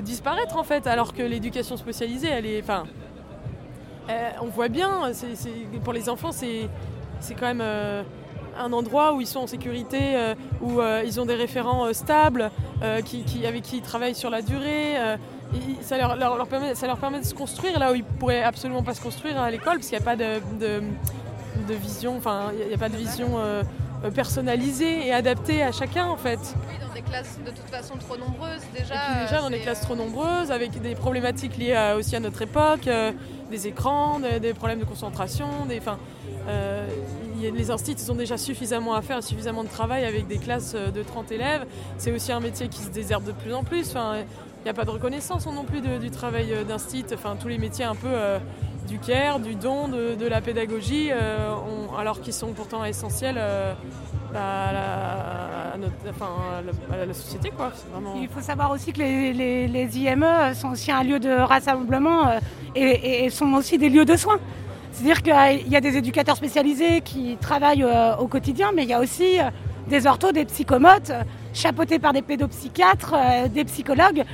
disparaître 0.00 0.56
en 0.56 0.64
fait. 0.64 0.86
Alors 0.86 1.12
que 1.12 1.22
l'éducation 1.22 1.76
spécialisée, 1.76 2.28
elle 2.28 2.46
est. 2.46 2.62
Enfin, 2.62 2.84
euh, 4.08 4.30
on 4.40 4.46
voit 4.46 4.68
bien, 4.68 5.10
pour 5.84 5.92
les 5.92 6.08
enfants, 6.08 6.30
c'est 6.32 6.68
quand 7.30 7.46
même 7.46 7.60
euh, 7.62 8.02
un 8.58 8.72
endroit 8.72 9.14
où 9.14 9.20
ils 9.20 9.26
sont 9.26 9.40
en 9.40 9.46
sécurité, 9.46 10.16
euh, 10.16 10.34
où 10.60 10.80
ils 11.04 11.20
ont 11.20 11.26
des 11.26 11.34
référents 11.34 11.92
stables, 11.92 12.50
qui, 13.04 13.46
avec 13.46 13.62
qui 13.62 13.78
ils 13.78 13.82
travaillent 13.82 14.14
sur 14.14 14.30
la 14.30 14.42
durée. 14.42 14.94
ça, 15.82 15.98
leur, 15.98 16.46
permet, 16.46 17.20
de 17.20 17.24
se 17.24 17.34
construire 17.34 17.78
là 17.78 17.92
où 17.92 17.94
ils 17.94 18.04
ne 18.04 18.18
pourraient 18.18 18.42
absolument 18.42 18.82
pas 18.82 18.94
se 18.94 19.02
construire 19.02 19.40
à 19.40 19.50
l'école, 19.50 19.76
parce 19.76 19.88
qu'il 19.88 19.98
n'y 19.98 20.04
a 20.04 20.06
pas 20.06 20.16
de, 20.16 20.40
de, 20.60 21.74
vision, 21.74 22.16
enfin, 22.16 22.52
il 22.58 22.68
n'y 22.68 22.74
a, 22.74 22.78
pas 22.78 22.88
de 22.88 22.96
vision 22.96 23.38
personnalisée 24.10 25.06
et 25.06 25.12
adaptée 25.12 25.62
à 25.62 25.72
chacun 25.72 26.06
en 26.06 26.16
fait. 26.16 26.38
Oui, 26.68 26.74
dans 26.86 26.94
des 26.94 27.02
classes 27.02 27.38
de 27.44 27.50
toute 27.50 27.68
façon 27.70 27.94
trop 27.96 28.16
nombreuses 28.16 28.62
déjà. 28.72 28.94
déjà 29.22 29.40
dans 29.40 29.50
des 29.50 29.60
classes 29.60 29.80
trop 29.80 29.96
nombreuses, 29.96 30.50
avec 30.50 30.80
des 30.80 30.94
problématiques 30.94 31.56
liées 31.56 31.94
aussi 31.96 32.16
à 32.16 32.20
notre 32.20 32.42
époque 32.42 32.88
des 33.50 33.66
écrans, 33.66 34.20
des 34.20 34.54
problèmes 34.54 34.80
de 34.80 34.84
concentration. 34.84 35.46
Des, 35.68 35.80
euh, 36.48 36.88
les 37.40 37.70
instituts 37.70 38.02
ils 38.02 38.12
ont 38.12 38.16
déjà 38.16 38.38
suffisamment 38.38 38.94
à 38.94 39.02
faire, 39.02 39.22
suffisamment 39.22 39.64
de 39.64 39.68
travail 39.68 40.04
avec 40.04 40.26
des 40.26 40.38
classes 40.38 40.74
euh, 40.74 40.90
de 40.90 41.02
30 41.02 41.32
élèves. 41.32 41.66
C'est 41.98 42.12
aussi 42.12 42.32
un 42.32 42.40
métier 42.40 42.68
qui 42.68 42.82
se 42.82 42.90
déserte 42.90 43.24
de 43.24 43.32
plus 43.32 43.54
en 43.54 43.62
plus. 43.62 43.94
Il 43.94 44.64
n'y 44.64 44.70
a 44.70 44.74
pas 44.74 44.84
de 44.84 44.90
reconnaissance 44.90 45.46
non 45.46 45.64
plus 45.64 45.80
du 45.80 46.10
travail 46.10 46.52
euh, 46.52 46.64
d'institut. 46.64 47.14
Enfin, 47.14 47.36
tous 47.40 47.48
les 47.48 47.58
métiers 47.58 47.84
un 47.84 47.94
peu 47.94 48.08
du 48.86 48.98
care, 48.98 49.40
du 49.40 49.54
don, 49.54 49.88
de, 49.88 50.26
la 50.26 50.40
pédagogie, 50.40 51.10
alors 51.98 52.20
qu'ils 52.20 52.32
sont 52.32 52.52
pourtant 52.52 52.84
essentiels 52.84 53.40
bah, 54.32 54.40
à, 54.40 55.72
à, 55.74 57.06
la 57.06 57.14
société. 57.14 57.50
Quoi. 57.56 57.72
Il 58.20 58.28
faut 58.28 58.40
savoir 58.40 58.70
aussi 58.70 58.92
que 58.92 58.98
les, 58.98 59.98
IME 59.98 60.54
sont 60.54 60.70
aussi 60.70 60.90
un 60.90 61.02
lieu 61.02 61.18
de 61.18 61.30
rassemblement 61.30 62.38
et, 62.74 63.28
sont 63.30 63.52
aussi 63.54 63.78
des 63.78 63.88
lieux 63.88 64.04
de 64.04 64.16
soins. 64.16 64.38
C'est-à-dire 64.92 65.22
qu'il 65.22 65.68
y 65.68 65.76
a 65.76 65.80
des 65.80 65.96
éducateurs 65.96 66.36
spécialisés 66.36 67.02
qui 67.02 67.36
travaillent 67.40 67.86
au 68.18 68.26
quotidien, 68.26 68.70
mais 68.74 68.84
il 68.84 68.88
y 68.88 68.94
a 68.94 69.00
aussi 69.00 69.38
des 69.88 70.06
orthos, 70.06 70.32
des 70.32 70.44
psychomotes, 70.44 71.12
chapeautés 71.52 71.98
par 71.98 72.12
des 72.12 72.22
pédopsychiatres, 72.22 73.14
des 73.50 73.64
psychologues, 73.64 74.24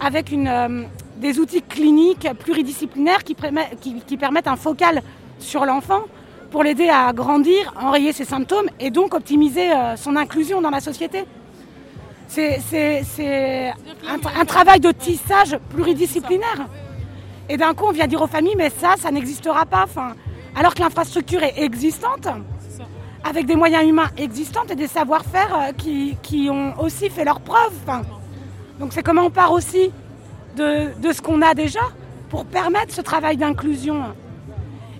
avec 0.00 0.32
une, 0.32 0.88
des 1.22 1.38
outils 1.38 1.62
cliniques 1.62 2.28
pluridisciplinaires 2.38 3.22
qui, 3.24 4.16
permettent 4.18 4.48
un 4.48 4.56
focal 4.56 5.00
sur 5.38 5.64
l'enfant 5.64 6.02
pour 6.50 6.62
l'aider 6.62 6.90
à 6.90 7.10
grandir, 7.14 7.72
enrayer 7.80 8.12
ses 8.12 8.26
symptômes 8.26 8.68
et 8.78 8.90
donc 8.90 9.14
optimiser 9.14 9.72
euh, 9.72 9.96
son 9.96 10.16
inclusion 10.16 10.60
dans 10.60 10.68
la 10.68 10.80
société. 10.80 11.24
C'est 12.28 13.72
un, 14.08 14.44
travail 14.44 14.80
de 14.80 14.90
tissage 14.90 15.56
pluridisciplinaire. 15.70 16.66
Et 17.48 17.56
d'un 17.56 17.74
coup, 17.74 17.86
on 17.88 17.92
vient 17.92 18.06
dire 18.06 18.22
aux 18.22 18.26
familles, 18.26 18.56
mais 18.56 18.70
ça, 18.70 18.94
ça 18.98 19.10
n'existera 19.10 19.64
pas. 19.66 19.86
Alors 20.56 20.74
que 20.74 20.80
l'infrastructure 20.80 21.42
est 21.42 21.58
existante, 21.58 22.28
avec 23.22 23.46
des 23.46 23.56
moyens 23.56 23.86
humains 23.86 24.10
existants 24.16 24.64
et 24.70 24.74
des 24.74 24.88
savoir-faire 24.88 25.54
euh, 25.54 25.72
qui, 25.72 26.16
qui, 26.22 26.50
ont 26.50 26.74
aussi 26.80 27.08
fait 27.10 27.24
leurs 27.24 27.40
preuves. 27.40 27.80
donc 28.80 28.92
c'est 28.92 29.02
comment 29.02 29.26
on 29.26 29.30
part 29.30 29.52
aussi 29.52 29.92
de, 30.56 31.12
ce 31.12 31.20
qu'on 31.20 31.42
a 31.42 31.54
déjà 31.54 31.80
pour 32.28 32.44
permettre 32.44 32.94
ce 32.94 33.00
travail 33.00 33.36
d'inclusion. 33.36 34.02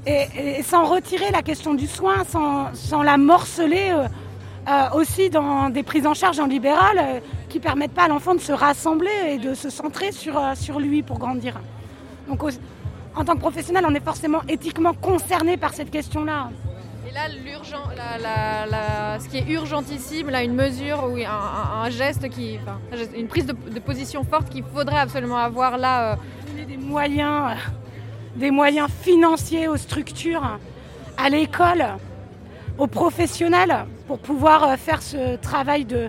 Et, 0.07 0.63
sans 0.63 0.85
retirer 0.87 1.31
la 1.31 1.43
question 1.43 1.75
du 1.75 1.87
soin, 1.87 2.25
sans, 2.25 3.03
la 3.03 3.17
morceler 3.17 3.91
euh, 3.93 4.09
euh, 4.69 4.99
aussi 4.99 5.31
dans 5.31 5.71
des 5.71 5.83
prises 5.83 6.07
en 6.07 6.15
charge 6.15 6.41
en 6.41 6.47
libéral 6.47 6.99
euh, 6.99 7.21
qui 7.49 7.59
ne 7.59 7.63
permettent 7.63 7.95
pas 7.95 8.05
à 8.05 8.09
l'enfant 8.09 8.35
de 8.35 8.41
se 8.41 8.53
rassembler 8.53 9.11
et 9.29 9.39
de 9.39 9.55
se 9.55 9.71
centrer 9.71 10.11
sur, 10.11 10.41
sur 10.55 10.81
lui 10.81 11.03
pour 11.03 11.19
grandir. 11.19 11.61
Donc 12.29 12.43
en 13.15 13.25
tant 13.25 13.35
que 13.35 13.41
professionnel, 13.41 13.85
on 13.87 13.95
est 13.95 14.05
forcément 14.05 14.41
éthiquement 14.49 14.95
concerné 14.95 15.57
par 15.57 15.75
cette 15.75 15.91
question-là. 15.91 16.51
Là, 17.15 19.19
ce 19.19 19.29
qui 19.29 19.39
est 19.39 19.49
urgentissime, 19.51 20.31
là, 20.31 20.43
une 20.43 20.55
mesure 20.55 21.11
ou 21.11 21.19
un, 21.19 21.91
geste 21.91 22.29
qui, 22.31 22.59
une 23.17 23.29
prise 23.29 23.47
de, 23.47 23.81
position 23.81 24.25
forte 24.25 24.49
qu'il 24.49 24.65
faudrait 24.65 25.01
absolument 25.01 25.37
avoir 25.37 25.77
là. 25.77 26.13
Euh, 26.13 26.17
Donner 26.47 26.65
des 26.65 26.77
moyens, 26.77 27.53
euh, 27.53 27.55
des 28.37 28.51
moyens 28.51 28.89
financiers 28.91 29.69
aux 29.69 29.77
structures, 29.77 30.59
à 31.19 31.29
l'école, 31.29 31.85
aux 32.79 32.87
professionnels, 32.87 33.85
pour 34.07 34.19
pouvoir 34.19 34.65
euh, 34.65 34.77
faire 34.77 35.03
ce 35.03 35.37
travail 35.37 35.85
de, 35.85 36.09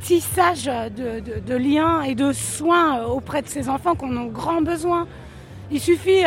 tissage 0.00 0.66
de, 0.66 1.54
liens 1.54 2.02
et 2.02 2.14
de 2.14 2.32
soins 2.32 3.04
auprès 3.04 3.42
de 3.42 3.48
ces 3.48 3.68
enfants 3.68 3.94
qu'on 3.94 4.16
a 4.16 4.26
grand 4.26 4.60
besoin. 4.60 5.06
Il 5.70 5.80
suffit 5.80 6.24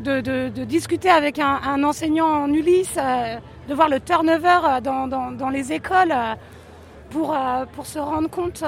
de, 0.00 0.64
discuter 0.64 1.10
avec 1.10 1.38
un, 1.38 1.82
enseignant 1.84 2.44
en 2.44 2.52
Ulysse, 2.52 2.96
euh, 2.98 3.38
de 3.68 3.74
voir 3.74 3.88
le 3.88 4.00
turnover 4.00 4.58
euh, 4.64 4.80
dans, 4.80 5.50
les 5.50 5.72
écoles 5.72 6.12
euh, 6.12 6.34
pour, 7.10 7.86
se 7.86 7.98
rendre 7.98 8.28
compte 8.28 8.62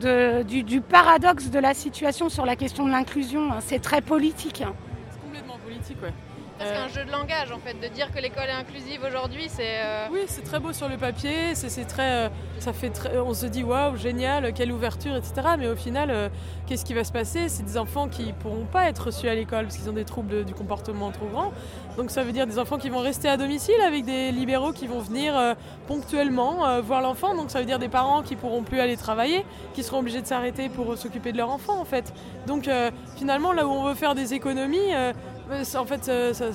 du, 0.00 0.80
paradoxe 0.80 1.50
de 1.50 1.58
la 1.58 1.74
situation 1.74 2.28
sur 2.28 2.44
la 2.46 2.56
question 2.56 2.86
de 2.86 2.90
l'inclusion. 2.90 3.50
C'est 3.60 3.80
très 3.80 4.00
politique. 4.00 4.62
C'est 5.10 5.20
complètement 5.20 5.58
politique, 5.64 5.98
ouais. 6.02 6.12
C'est 6.58 6.76
un 6.76 6.88
jeu 6.88 7.04
de 7.04 7.10
langage 7.10 7.52
en 7.52 7.58
fait, 7.58 7.74
de 7.74 7.88
dire 7.92 8.10
que 8.10 8.18
l'école 8.18 8.48
est 8.48 8.52
inclusive 8.52 9.04
aujourd'hui, 9.06 9.46
c'est. 9.48 9.78
Oui, 10.10 10.20
c'est 10.26 10.42
très 10.42 10.58
beau 10.58 10.72
sur 10.72 10.88
le 10.88 10.96
papier, 10.96 11.54
c'est 11.54 11.84
très, 11.84 12.30
ça 12.58 12.72
fait 12.72 12.90
très, 12.90 13.18
on 13.18 13.34
se 13.34 13.46
dit 13.46 13.62
waouh 13.62 13.96
génial, 13.96 14.52
quelle 14.52 14.72
ouverture, 14.72 15.16
etc. 15.16 15.34
Mais 15.58 15.68
au 15.68 15.76
final, 15.76 16.30
qu'est-ce 16.66 16.84
qui 16.84 16.94
va 16.94 17.04
se 17.04 17.12
passer? 17.12 17.48
C'est 17.48 17.64
des 17.64 17.76
enfants 17.76 18.08
qui 18.08 18.32
pourront 18.32 18.64
pas 18.64 18.88
être 18.88 19.06
reçus 19.06 19.28
à 19.28 19.34
l'école 19.34 19.64
parce 19.64 19.76
qu'ils 19.76 19.90
ont 19.90 19.94
des 19.94 20.04
troubles 20.04 20.44
du 20.44 20.54
comportement 20.54 21.10
trop 21.10 21.26
grands. 21.26 21.52
Donc 21.96 22.10
ça 22.10 22.22
veut 22.22 22.32
dire 22.32 22.46
des 22.46 22.58
enfants 22.58 22.78
qui 22.78 22.90
vont 22.90 23.00
rester 23.00 23.28
à 23.28 23.36
domicile 23.36 23.80
avec 23.86 24.04
des 24.04 24.30
libéraux 24.30 24.72
qui 24.72 24.86
vont 24.86 25.00
venir 25.00 25.36
euh, 25.36 25.54
ponctuellement 25.86 26.66
euh, 26.66 26.80
voir 26.80 27.00
l'enfant. 27.00 27.34
Donc 27.34 27.50
ça 27.50 27.60
veut 27.60 27.64
dire 27.64 27.78
des 27.78 27.88
parents 27.88 28.22
qui 28.22 28.36
pourront 28.36 28.62
plus 28.62 28.80
aller 28.80 28.96
travailler, 28.96 29.44
qui 29.74 29.82
seront 29.82 30.00
obligés 30.00 30.20
de 30.20 30.26
s'arrêter 30.26 30.68
pour 30.68 30.96
s'occuper 30.96 31.32
de 31.32 31.38
leur 31.38 31.50
enfant 31.50 31.80
en 31.80 31.84
fait. 31.84 32.12
Donc 32.46 32.68
euh, 32.68 32.90
finalement 33.16 33.52
là 33.52 33.66
où 33.66 33.70
on 33.70 33.84
veut 33.84 33.94
faire 33.94 34.14
des 34.14 34.34
économies, 34.34 34.92
en 35.50 35.84
fait, 35.84 36.04
ça, 36.32 36.52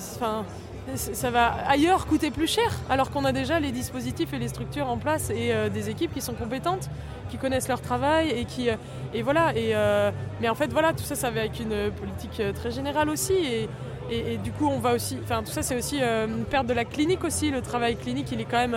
ça 0.96 1.30
va 1.30 1.54
ailleurs 1.68 2.06
coûter 2.06 2.30
plus 2.30 2.48
cher, 2.48 2.70
alors 2.90 3.10
qu'on 3.10 3.24
a 3.24 3.32
déjà 3.32 3.60
les 3.60 3.72
dispositifs 3.72 4.32
et 4.32 4.38
les 4.38 4.48
structures 4.48 4.88
en 4.88 4.98
place 4.98 5.30
et 5.30 5.52
des 5.70 5.90
équipes 5.90 6.12
qui 6.12 6.20
sont 6.20 6.34
compétentes 6.34 6.88
qui 7.32 7.38
connaissent 7.38 7.68
leur 7.68 7.80
travail 7.80 8.28
et 8.28 8.44
qui 8.44 8.68
euh, 8.68 8.76
et 9.14 9.22
voilà 9.22 9.56
et 9.56 9.74
euh, 9.74 10.10
mais 10.40 10.50
en 10.50 10.54
fait 10.54 10.70
voilà 10.70 10.92
tout 10.92 11.02
ça 11.02 11.14
ça 11.14 11.30
va 11.30 11.40
avec 11.40 11.58
une 11.60 11.90
politique 11.90 12.38
euh, 12.40 12.52
très 12.52 12.70
générale 12.70 13.08
aussi 13.08 13.32
et, 13.32 13.68
et, 14.10 14.36
du 14.36 14.52
coup 14.52 14.66
on 14.66 14.78
va 14.78 14.92
aussi 14.92 15.16
enfin 15.22 15.42
tout 15.42 15.50
ça 15.50 15.62
c'est 15.62 15.74
aussi 15.74 16.02
une 16.02 16.44
perte 16.44 16.66
de 16.66 16.74
la 16.74 16.84
clinique 16.84 17.24
aussi. 17.24 17.50
Le 17.50 17.62
travail 17.62 17.96
clinique 17.96 18.28
il 18.32 18.40
est 18.42 18.44
quand 18.44 18.68
même 18.68 18.76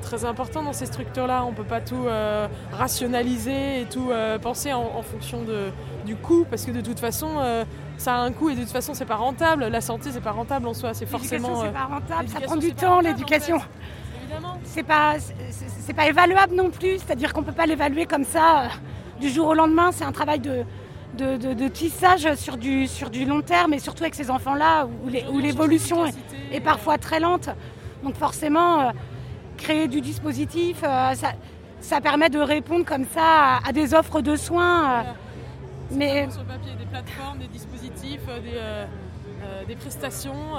très 0.00 0.24
important 0.24 0.62
dans 0.62 0.72
ces 0.72 0.86
structures-là. 0.86 1.44
On 1.44 1.50
ne 1.50 1.56
peut 1.56 1.64
pas 1.64 1.80
tout 1.80 2.06
rationaliser 2.72 3.82
et 3.82 3.84
tout 3.84 4.10
penser 4.42 4.72
en, 4.72 5.02
fonction 5.02 5.42
de, 5.42 5.70
du 6.04 6.16
coût, 6.16 6.46
parce 6.48 6.64
que 6.64 6.70
de 6.70 6.80
toute 6.80 7.00
façon, 7.00 7.28
ça 7.96 8.14
a 8.14 8.18
un 8.18 8.32
coût 8.32 8.50
et 8.50 8.54
de 8.54 8.60
toute 8.60 8.70
façon, 8.70 8.94
c'est 8.94 9.04
pas 9.04 9.16
rentable. 9.16 9.66
La 9.66 9.80
santé, 9.80 10.10
c'est 10.12 10.20
pas 10.20 10.32
rentable 10.32 10.66
en 10.68 10.74
soi. 10.74 10.94
C'est 10.94 11.06
forcément. 11.06 11.62
c'est 11.62 11.72
pas 11.72 11.84
rentable. 11.84 12.28
Ça 12.28 12.40
prend 12.40 12.56
du 12.56 12.72
temps, 12.72 13.00
l'éducation. 13.00 13.60
C'est 14.64 14.82
pas, 14.82 15.14
c'est 15.80 15.92
pas 15.92 16.08
évaluable 16.08 16.54
non 16.54 16.70
plus, 16.70 16.98
c'est-à-dire 16.98 17.32
qu'on 17.32 17.42
ne 17.42 17.46
peut 17.46 17.52
pas 17.52 17.66
l'évaluer 17.66 18.06
comme 18.06 18.24
ça 18.24 18.62
euh, 18.62 18.68
du 19.20 19.28
jour 19.28 19.48
au 19.48 19.54
lendemain. 19.54 19.90
C'est 19.92 20.04
un 20.04 20.12
travail 20.12 20.40
de, 20.40 20.64
de, 21.16 21.68
tissage 21.68 22.34
sur 22.34 22.56
du, 22.56 22.88
sur 22.88 23.10
du 23.10 23.24
long 23.24 23.42
terme 23.42 23.74
et 23.74 23.78
surtout 23.78 24.02
avec 24.02 24.14
ces 24.14 24.30
enfants-là 24.30 24.88
où, 25.04 25.38
l'évolution 25.38 26.06
est, 26.52 26.60
parfois 26.60 26.98
très 26.98 27.20
lente. 27.20 27.50
Donc 28.02 28.16
forcément, 28.16 28.80
euh, 28.80 28.90
créer 29.56 29.88
du 29.88 30.00
dispositif, 30.00 30.82
euh, 30.82 31.14
ça, 31.80 32.00
permet 32.00 32.30
de 32.30 32.38
répondre 32.38 32.84
comme 32.84 33.04
ça 33.04 33.58
à, 33.64 33.72
des 33.72 33.94
offres 33.94 34.20
de 34.20 34.36
soins. 34.36 35.04
mais... 35.90 36.28
Sur 36.30 36.40
le 36.42 36.46
papier, 36.46 36.72
des 36.78 36.86
plateformes, 36.86 37.38
des 37.38 37.48
dispositifs, 37.48 38.20
des, 39.66 39.76
prestations. 39.76 40.54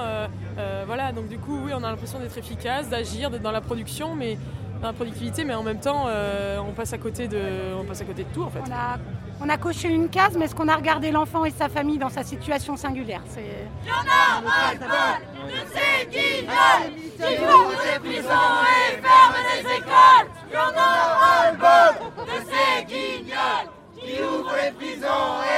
voilà, 0.85 1.11
donc 1.11 1.27
du 1.27 1.37
coup, 1.37 1.59
oui, 1.65 1.71
on 1.73 1.83
a 1.83 1.89
l'impression 1.89 2.19
d'être 2.19 2.37
efficace, 2.37 2.89
d'agir, 2.89 3.29
d'être 3.29 3.41
dans 3.41 3.51
la 3.51 3.61
production, 3.61 4.15
mais 4.15 4.37
dans 4.85 4.91
la 4.91 4.93
productivité, 4.93 5.43
mais 5.43 5.55
en 5.55 5.63
même 5.63 5.79
temps, 5.79 6.05
euh, 6.07 6.59
on, 6.59 6.71
passe 6.71 6.93
à 6.93 6.99
côté 6.99 7.27
de, 7.27 7.39
on 7.79 7.85
passe 7.85 8.01
à 8.01 8.05
côté 8.05 8.23
de 8.23 8.29
tout 8.29 8.43
en 8.43 8.49
fait. 8.49 8.59
On 8.67 8.71
a, 8.71 8.97
on 9.41 9.49
a 9.49 9.57
coché 9.57 9.89
une 9.89 10.09
case, 10.09 10.37
mais 10.37 10.45
est-ce 10.45 10.53
qu'on 10.53 10.67
a 10.67 10.75
regardé 10.75 11.09
l'enfant 11.09 11.43
et 11.43 11.49
sa 11.49 11.69
famille 11.69 11.97
dans 11.97 12.09
sa 12.09 12.23
situation 12.23 12.77
singulière? 12.77 13.21
Il 13.35 13.87
y 13.87 13.91
en 13.91 13.95
a 13.95 14.47
ras 14.47 14.73
de 14.75 15.61
ces 15.73 16.05
guignols 16.05 16.93
qui 17.17 17.43
ouvrent 17.43 17.83
des 17.83 17.99
prisons 18.09 18.55
et 18.69 19.01
ferment 19.01 19.43
des 19.53 19.71
écoles. 19.75 20.29
Il 20.49 20.53
y 20.53 20.57
en 20.57 20.77
a 20.77 20.91
ras 21.23 21.51
de 21.51 22.37
ces 22.51 22.85
guignols 22.85 23.69
qui 23.97 24.21
ouvrent 24.21 24.55
les 24.63 24.71
prisons 24.71 25.41
et 25.43 25.55